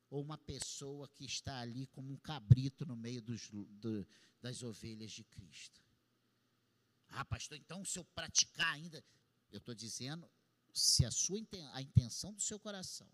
ou 0.09 0.19
uma 0.19 0.35
pessoa 0.35 1.07
que 1.09 1.25
está 1.25 1.59
ali 1.59 1.85
como 1.85 2.11
um 2.11 2.17
cabrito 2.17 2.83
no 2.83 2.95
meio 2.95 3.21
dos, 3.21 3.51
do, 3.51 4.07
das 4.41 4.63
ovelhas 4.63 5.11
de 5.11 5.23
Cristo. 5.25 5.79
Ah, 7.09 7.23
pastor, 7.23 7.55
então 7.59 7.85
se 7.85 7.99
eu 7.99 8.03
praticar 8.15 8.73
ainda, 8.73 9.05
eu 9.51 9.59
estou 9.59 9.75
dizendo, 9.75 10.27
se 10.73 11.05
a 11.05 11.11
sua 11.11 11.37
a 11.73 11.79
intenção 11.79 12.33
do 12.33 12.41
seu 12.41 12.59
coração, 12.59 13.07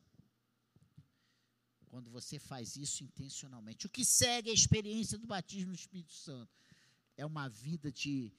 quando 1.87 2.09
você 2.09 2.39
faz 2.39 2.77
isso 2.77 3.03
intencionalmente, 3.03 3.85
o 3.85 3.89
que 3.89 4.05
segue 4.05 4.49
a 4.49 4.53
experiência 4.53 5.17
do 5.17 5.27
batismo 5.27 5.71
no 5.71 5.75
Espírito 5.75 6.13
Santo 6.13 6.57
é 7.17 7.25
uma 7.25 7.49
vida 7.49 7.91
de 7.91 8.31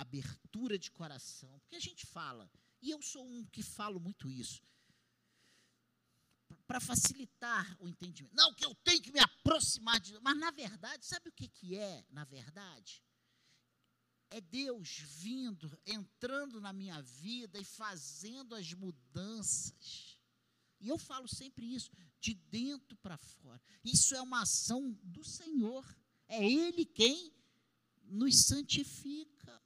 abertura 0.00 0.78
de 0.78 0.90
coração, 0.90 1.58
porque 1.60 1.76
a 1.76 1.80
gente 1.80 2.06
fala, 2.06 2.50
e 2.80 2.90
eu 2.90 3.00
sou 3.02 3.24
um 3.24 3.44
que 3.46 3.62
falo 3.62 4.00
muito 4.00 4.30
isso, 4.30 4.62
para 6.66 6.80
facilitar 6.80 7.76
o 7.80 7.88
entendimento. 7.88 8.34
Não, 8.34 8.54
que 8.54 8.64
eu 8.64 8.74
tenho 8.76 9.02
que 9.02 9.12
me 9.12 9.20
aproximar 9.20 10.00
de 10.00 10.12
Deus. 10.12 10.22
Mas, 10.22 10.38
na 10.38 10.50
verdade, 10.50 11.04
sabe 11.04 11.28
o 11.28 11.32
que, 11.32 11.48
que 11.48 11.76
é, 11.76 12.04
na 12.10 12.24
verdade? 12.24 13.02
É 14.30 14.40
Deus 14.40 15.00
vindo, 15.00 15.76
entrando 15.84 16.60
na 16.60 16.72
minha 16.72 17.02
vida 17.02 17.58
e 17.58 17.64
fazendo 17.64 18.54
as 18.54 18.72
mudanças. 18.72 20.20
E 20.80 20.88
eu 20.88 20.96
falo 20.96 21.28
sempre 21.28 21.74
isso, 21.74 21.90
de 22.20 22.34
dentro 22.34 22.96
para 22.98 23.18
fora. 23.18 23.60
Isso 23.84 24.14
é 24.14 24.22
uma 24.22 24.42
ação 24.42 24.92
do 25.02 25.24
Senhor. 25.24 25.84
É 26.28 26.48
Ele 26.48 26.86
quem 26.86 27.34
nos 28.04 28.44
santifica. 28.44 29.59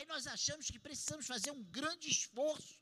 Aí 0.00 0.06
nós 0.06 0.26
achamos 0.26 0.70
que 0.70 0.78
precisamos 0.78 1.26
fazer 1.26 1.50
um 1.50 1.62
grande 1.62 2.08
esforço 2.08 2.80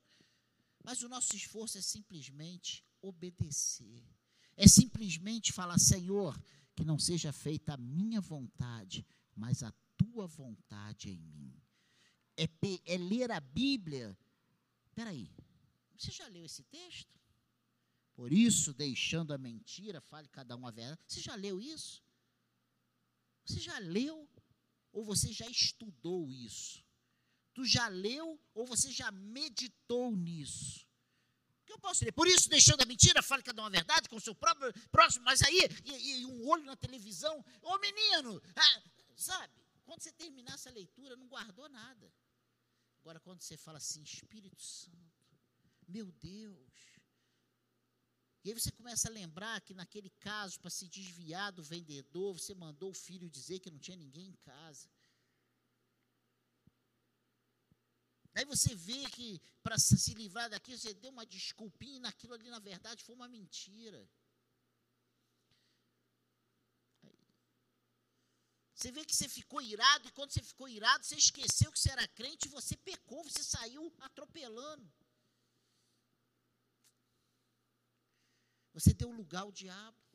mas 0.89 1.03
o 1.03 1.09
nosso 1.09 1.37
esforço 1.37 1.77
é 1.77 1.83
simplesmente 1.83 2.83
obedecer. 3.03 4.03
É 4.57 4.67
simplesmente 4.67 5.53
falar, 5.53 5.79
Senhor, 5.79 6.35
que 6.75 6.83
não 6.83 6.99
seja 6.99 7.31
feita 7.31 7.75
a 7.75 7.77
minha 7.77 8.23
vontade, 8.23 9.07
mas 9.37 9.63
a 9.63 9.71
tua 9.99 10.27
vontade 10.27 11.11
em 11.11 11.19
mim. 11.19 11.55
É, 12.39 12.49
é 12.87 12.97
ler 12.97 13.31
a 13.31 13.39
Bíblia. 13.39 14.17
Espera 14.87 15.11
aí, 15.11 15.31
você 15.95 16.11
já 16.11 16.27
leu 16.29 16.47
esse 16.47 16.63
texto? 16.65 17.21
Por 18.15 18.33
isso, 18.33 18.73
deixando 18.73 19.35
a 19.35 19.37
mentira, 19.37 20.01
fale 20.01 20.27
cada 20.29 20.57
um 20.57 20.67
a 20.67 20.71
verdade. 20.71 21.03
Você 21.07 21.21
já 21.21 21.35
leu 21.35 21.61
isso? 21.61 22.03
Você 23.45 23.61
já 23.61 23.79
leu? 23.79 24.27
Ou 24.91 25.05
você 25.05 25.35
já 25.35 25.47
estudou 25.51 26.33
isso? 26.33 26.83
Tu 27.59 27.65
já 27.65 27.89
leu 27.89 28.27
ou 28.55 28.65
você 28.65 28.89
já 28.93 29.11
meditou 29.11 30.15
nisso? 30.15 30.87
que 31.69 31.73
eu 31.73 31.79
posso 31.79 32.05
ler? 32.05 32.13
Por 32.13 32.27
isso, 32.27 32.49
deixando 32.49 32.81
a 32.83 32.87
mentira, 32.87 33.23
fale 33.23 33.43
cada 33.43 33.61
uma 33.61 33.69
verdade 33.69 34.09
com 34.09 34.17
o 34.17 34.21
seu 34.21 34.35
próprio 34.35 34.73
próximo, 34.91 35.25
mas 35.25 35.43
aí, 35.43 35.61
e, 35.85 36.21
e 36.21 36.27
um 36.27 36.49
olho 36.49 36.65
na 36.65 36.77
televisão, 36.77 37.45
ô 37.61 37.79
menino, 37.79 38.41
ah, 38.57 38.83
sabe? 39.15 39.53
Quando 39.85 40.03
você 40.03 40.13
terminar 40.13 40.55
essa 40.55 40.71
leitura, 40.71 41.17
não 41.17 41.27
guardou 41.29 41.69
nada. 41.69 42.07
Agora, 43.01 43.21
quando 43.21 43.43
você 43.43 43.57
fala 43.57 43.79
assim, 43.79 44.03
Espírito 44.03 44.63
Santo, 44.63 44.97
meu 45.97 46.11
Deus. 46.13 46.73
E 48.45 48.51
aí 48.51 48.55
você 48.59 48.71
começa 48.71 49.09
a 49.09 49.13
lembrar 49.13 49.61
que 49.61 49.75
naquele 49.75 50.11
caso, 50.21 50.61
para 50.61 50.71
se 50.71 50.87
desviar 50.89 51.53
do 51.53 51.63
vendedor, 51.63 52.39
você 52.39 52.55
mandou 52.55 52.91
o 52.93 52.95
filho 52.95 53.29
dizer 53.29 53.59
que 53.59 53.71
não 53.71 53.79
tinha 53.79 53.97
ninguém 53.97 54.29
em 54.29 54.37
casa. 54.37 54.89
Aí 58.39 58.45
você 58.45 58.73
vê 58.73 59.01
que 59.11 59.29
para 59.65 59.77
se 59.81 60.15
livrar 60.15 60.49
daquilo, 60.49 60.79
você 60.79 60.95
deu 60.95 61.11
uma 61.11 61.27
desculpinha 61.27 61.97
e 61.97 62.05
naquilo 62.07 62.35
ali, 62.35 62.49
na 62.49 62.61
verdade, 62.61 63.03
foi 63.03 63.17
uma 63.17 63.27
mentira. 63.27 64.01
Você 68.73 68.93
vê 68.93 69.05
que 69.05 69.17
você 69.17 69.29
ficou 69.29 69.61
irado, 69.61 70.07
e 70.07 70.13
quando 70.13 70.31
você 70.31 70.41
ficou 70.41 70.69
irado, 70.69 71.05
você 71.05 71.17
esqueceu 71.17 71.73
que 71.73 71.81
você 71.81 71.91
era 71.91 72.07
crente 72.07 72.47
e 72.47 72.55
você 72.59 72.77
pecou, 72.77 73.25
você 73.25 73.43
saiu 73.43 73.93
atropelando. 73.99 74.89
Você 78.73 78.95
deu 78.95 79.11
lugar 79.11 79.43
ao 79.43 79.51
diabo. 79.51 80.08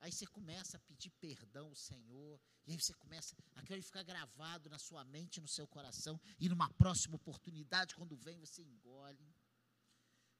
Aí 0.00 0.10
você 0.10 0.26
começa 0.26 0.78
a 0.78 0.80
pedir 0.80 1.10
perdão 1.20 1.66
ao 1.66 1.74
Senhor. 1.74 2.40
E 2.66 2.72
aí 2.72 2.80
você 2.80 2.94
começa, 2.94 3.36
aquilo 3.54 3.82
ficar 3.82 4.02
gravado 4.02 4.70
na 4.70 4.78
sua 4.78 5.04
mente, 5.04 5.40
no 5.40 5.48
seu 5.48 5.66
coração. 5.66 6.18
E 6.38 6.48
numa 6.48 6.70
próxima 6.70 7.16
oportunidade, 7.16 7.94
quando 7.94 8.16
vem, 8.16 8.38
você 8.38 8.62
engole. 8.62 9.34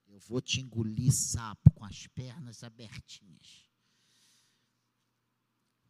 Eu 0.07 0.19
vou 0.19 0.41
te 0.41 0.59
engolir 0.59 1.11
sapo 1.11 1.71
com 1.73 1.85
as 1.85 2.07
pernas 2.07 2.63
abertinhas. 2.63 3.69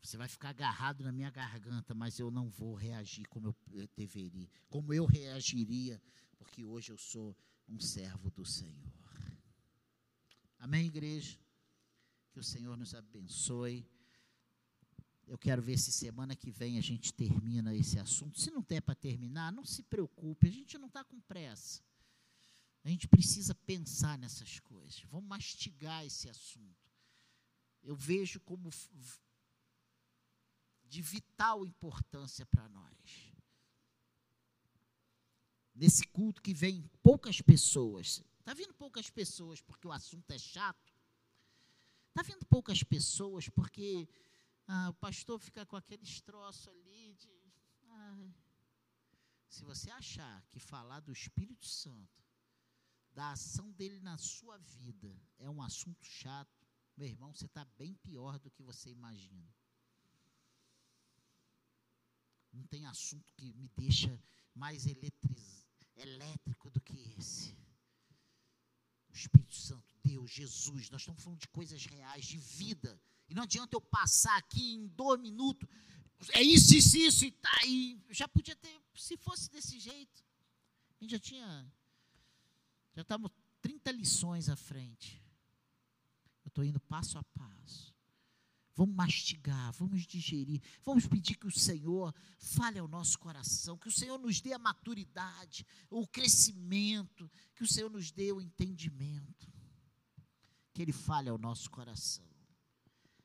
Você 0.02 0.18
vai 0.18 0.28
ficar 0.28 0.50
agarrado 0.50 1.04
na 1.04 1.12
minha 1.12 1.30
garganta, 1.30 1.94
mas 1.94 2.20
eu 2.20 2.30
não 2.30 2.50
vou 2.50 2.74
reagir 2.74 3.28
como 3.30 3.48
eu, 3.48 3.56
eu 3.72 3.88
deveria, 3.96 4.50
como 4.68 4.94
eu 4.94 5.06
reagiria, 5.06 6.02
porque 6.38 6.66
hoje 6.66 6.92
eu 6.92 6.98
sou 6.98 7.38
um 7.70 7.80
servo 7.80 8.30
do 8.32 8.44
Senhor. 8.44 8.92
Amém, 10.58 10.88
igreja? 10.88 11.41
Que 12.32 12.40
o 12.40 12.44
Senhor 12.44 12.78
nos 12.78 12.96
abençoe. 12.96 13.86
Eu 15.28 15.38
quero 15.38 15.62
ver 15.62 15.78
se 15.78 15.92
semana 15.92 16.36
que 16.36 16.52
vem 16.52 16.78
a 16.78 16.82
gente 16.82 17.14
termina 17.14 17.74
esse 17.76 17.98
assunto. 18.00 18.40
Se 18.40 18.52
não 18.52 18.62
der 18.62 18.82
para 18.82 18.96
terminar, 18.96 19.52
não 19.52 19.64
se 19.66 19.84
preocupe, 19.84 20.48
a 20.48 20.52
gente 20.52 20.78
não 20.78 20.88
está 20.88 21.04
com 21.04 21.20
pressa. 21.22 21.82
A 22.84 22.90
gente 22.90 23.08
precisa 23.08 23.54
pensar 23.54 24.18
nessas 24.18 24.60
coisas. 24.60 25.02
Vamos 25.10 25.30
mastigar 25.30 26.06
esse 26.06 26.28
assunto. 26.28 26.92
Eu 27.84 27.96
vejo 27.96 28.40
como 28.42 28.70
de 30.84 31.02
vital 31.02 31.66
importância 31.66 32.46
para 32.46 32.68
nós. 32.70 33.34
Nesse 35.74 36.06
culto 36.08 36.42
que 36.42 36.54
vem 36.54 36.90
poucas 37.02 37.42
pessoas. 37.42 38.24
Está 38.40 38.54
vindo 38.54 38.74
poucas 38.74 39.10
pessoas 39.10 39.62
porque 39.62 39.88
o 39.88 39.92
assunto 39.92 40.30
é 40.32 40.38
chato? 40.38 40.91
Está 42.12 42.24
vindo 42.24 42.46
poucas 42.46 42.84
pessoas 42.84 43.48
porque 43.48 44.06
ah, 44.68 44.90
o 44.90 44.94
pastor 44.96 45.40
fica 45.40 45.66
com 45.66 45.78
aquele 45.78 46.06
troço 46.22 46.70
ali 46.70 47.14
de. 47.14 47.42
Se 49.48 49.64
você 49.64 49.90
achar 49.92 50.42
que 50.50 50.60
falar 50.60 51.00
do 51.00 51.12
Espírito 51.12 51.66
Santo, 51.66 52.22
da 53.14 53.32
ação 53.32 53.72
dele 53.72 54.00
na 54.02 54.18
sua 54.18 54.58
vida, 54.58 55.14
é 55.38 55.50
um 55.50 55.62
assunto 55.62 56.06
chato, 56.06 56.68
meu 56.98 57.08
irmão, 57.08 57.34
você 57.34 57.46
está 57.46 57.64
bem 57.78 57.94
pior 57.96 58.40
do 58.40 58.52
que 58.52 58.62
você 58.62 58.90
imagina. 58.90 59.54
Não 62.52 62.66
tem 62.68 62.86
assunto 62.86 63.34
que 63.34 63.54
me 63.54 63.70
deixa 63.70 64.22
mais 64.54 64.86
elétrico 65.96 66.70
do 66.70 66.82
que 66.82 66.98
esse. 67.18 67.54
O 69.10 69.14
Espírito 69.14 69.56
Santo, 69.56 69.91
Deus, 70.04 70.32
Jesus, 70.32 70.90
nós 70.90 71.02
estamos 71.02 71.24
falando 71.24 71.40
de 71.40 71.48
coisas 71.48 71.86
reais, 71.86 72.26
de 72.26 72.38
vida. 72.38 73.00
E 73.30 73.34
não 73.34 73.44
adianta 73.44 73.76
eu 73.76 73.82
passar 73.82 74.38
aqui 74.38 74.74
em 74.74 74.88
dois 74.88 75.20
minutos, 75.20 75.68
é 76.34 76.42
isso, 76.42 76.76
isso, 76.76 76.98
isso, 76.98 77.26
e 77.26 77.32
tá 77.32 77.50
aí. 77.64 78.00
Já 78.10 78.28
podia 78.28 78.56
ter, 78.56 78.80
se 78.96 79.18
fosse 79.18 79.50
desse 79.50 79.80
jeito, 79.80 80.24
a 81.00 81.04
gente 81.04 81.12
já 81.12 81.20
tinha, 81.20 81.74
já 82.94 83.02
estamos 83.02 83.32
30 83.62 83.92
lições 83.92 84.50
à 84.50 84.56
frente. 84.56 85.22
Eu 86.44 86.50
estou 86.50 86.64
indo 86.64 86.80
passo 86.80 87.18
a 87.18 87.24
passo. 87.24 87.92
Vamos 88.76 88.96
mastigar, 88.96 89.74
vamos 89.74 90.08
digerir, 90.08 90.62
vamos 90.84 91.06
pedir 91.06 91.36
que 91.36 91.46
o 91.46 91.52
Senhor 91.52 92.16
fale 92.38 92.80
ao 92.80 92.88
nosso 92.88 93.20
coração, 93.20 93.78
que 93.78 93.90
o 93.90 93.92
Senhor 93.92 94.18
nos 94.18 94.40
dê 94.40 94.54
a 94.54 94.60
maturidade, 94.60 95.66
o 95.90 96.08
crescimento, 96.08 97.30
que 97.54 97.64
o 97.64 97.68
Senhor 97.68 97.92
nos 97.92 98.12
dê 98.12 98.32
o 98.32 98.40
entendimento, 98.40 99.51
que 100.74 100.82
Ele 100.82 100.92
fale 100.92 101.30
ao 101.30 101.38
nosso 101.38 101.70
coração. 101.70 102.30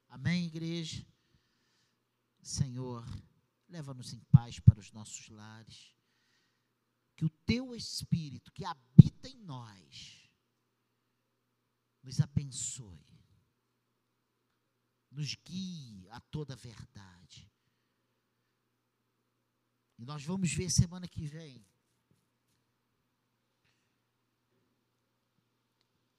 Amém, 0.09 0.47
igreja? 0.47 1.07
Senhor, 2.43 3.05
leva-nos 3.69 4.13
em 4.13 4.21
paz 4.31 4.61
para 4.61 4.79
os 4.79 4.93
nossos 4.93 5.29
lares, 5.29 5.95
que 7.17 7.25
o 7.25 7.31
Teu 7.31 7.75
Espírito 7.75 8.53
que 8.53 8.65
habita 8.65 9.29
em 9.29 9.37
nós 9.37 10.31
nos 12.03 12.21
abençoe 12.21 13.17
nos 15.17 15.35
guie 15.35 16.07
a 16.11 16.21
toda 16.21 16.53
a 16.53 16.57
verdade. 16.57 17.51
E 19.99 20.05
nós 20.05 20.23
vamos 20.23 20.53
ver 20.53 20.71
semana 20.71 21.09
que 21.09 21.25
vem 21.25 21.67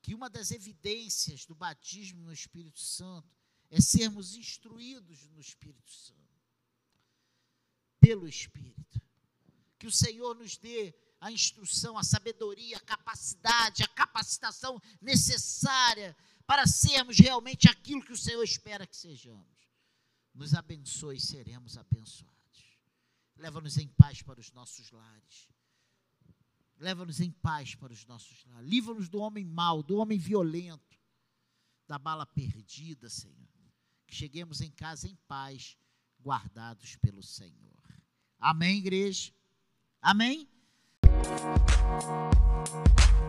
que 0.07 0.15
uma 0.15 0.29
das 0.29 0.51
evidências 0.51 1.45
do 1.45 1.53
batismo 1.53 2.23
no 2.23 2.31
Espírito 2.31 2.79
Santo 2.79 3.29
é 3.69 3.81
sermos 3.81 4.37
instruídos 4.37 5.27
no 5.27 5.37
Espírito 5.37 5.91
Santo, 5.91 6.41
pelo 7.99 8.25
Espírito. 8.25 9.01
Que 9.77 9.85
o 9.85 9.91
Senhor 9.91 10.33
nos 10.33 10.55
dê 10.55 10.95
a 11.19 11.29
instrução, 11.29 11.97
a 11.97 12.05
sabedoria, 12.05 12.77
a 12.77 12.79
capacidade, 12.79 13.83
a 13.83 13.87
capacitação 13.89 14.81
necessária 15.01 16.15
para 16.45 16.65
sermos 16.65 17.17
realmente 17.17 17.67
aquilo 17.67 18.01
que 18.01 18.13
o 18.13 18.17
Senhor 18.17 18.41
espera 18.45 18.87
que 18.87 18.95
sejamos. 18.95 19.67
Nos 20.33 20.53
abençoe 20.53 21.17
e 21.17 21.19
seremos 21.19 21.77
abençoados. 21.77 22.79
Leva-nos 23.35 23.77
em 23.77 23.89
paz 23.89 24.21
para 24.21 24.39
os 24.39 24.53
nossos 24.53 24.89
lares. 24.89 25.49
Leva-nos 26.79 27.19
em 27.19 27.31
paz 27.31 27.75
para 27.75 27.91
os 27.91 28.05
nossos 28.05 28.45
lares. 28.45 28.69
Livra-nos 28.69 29.09
do 29.09 29.19
homem 29.19 29.43
mau, 29.43 29.81
do 29.81 29.97
homem 29.97 30.17
violento, 30.17 30.99
da 31.87 31.97
bala 31.97 32.25
perdida, 32.25 33.09
Senhor. 33.09 33.47
Que 34.05 34.15
cheguemos 34.15 34.61
em 34.61 34.71
casa 34.71 35.07
em 35.07 35.15
paz, 35.27 35.77
guardados 36.19 36.95
pelo 36.97 37.23
Senhor. 37.23 37.77
Amém, 38.39 38.77
igreja? 38.77 39.33
Amém? 40.01 40.47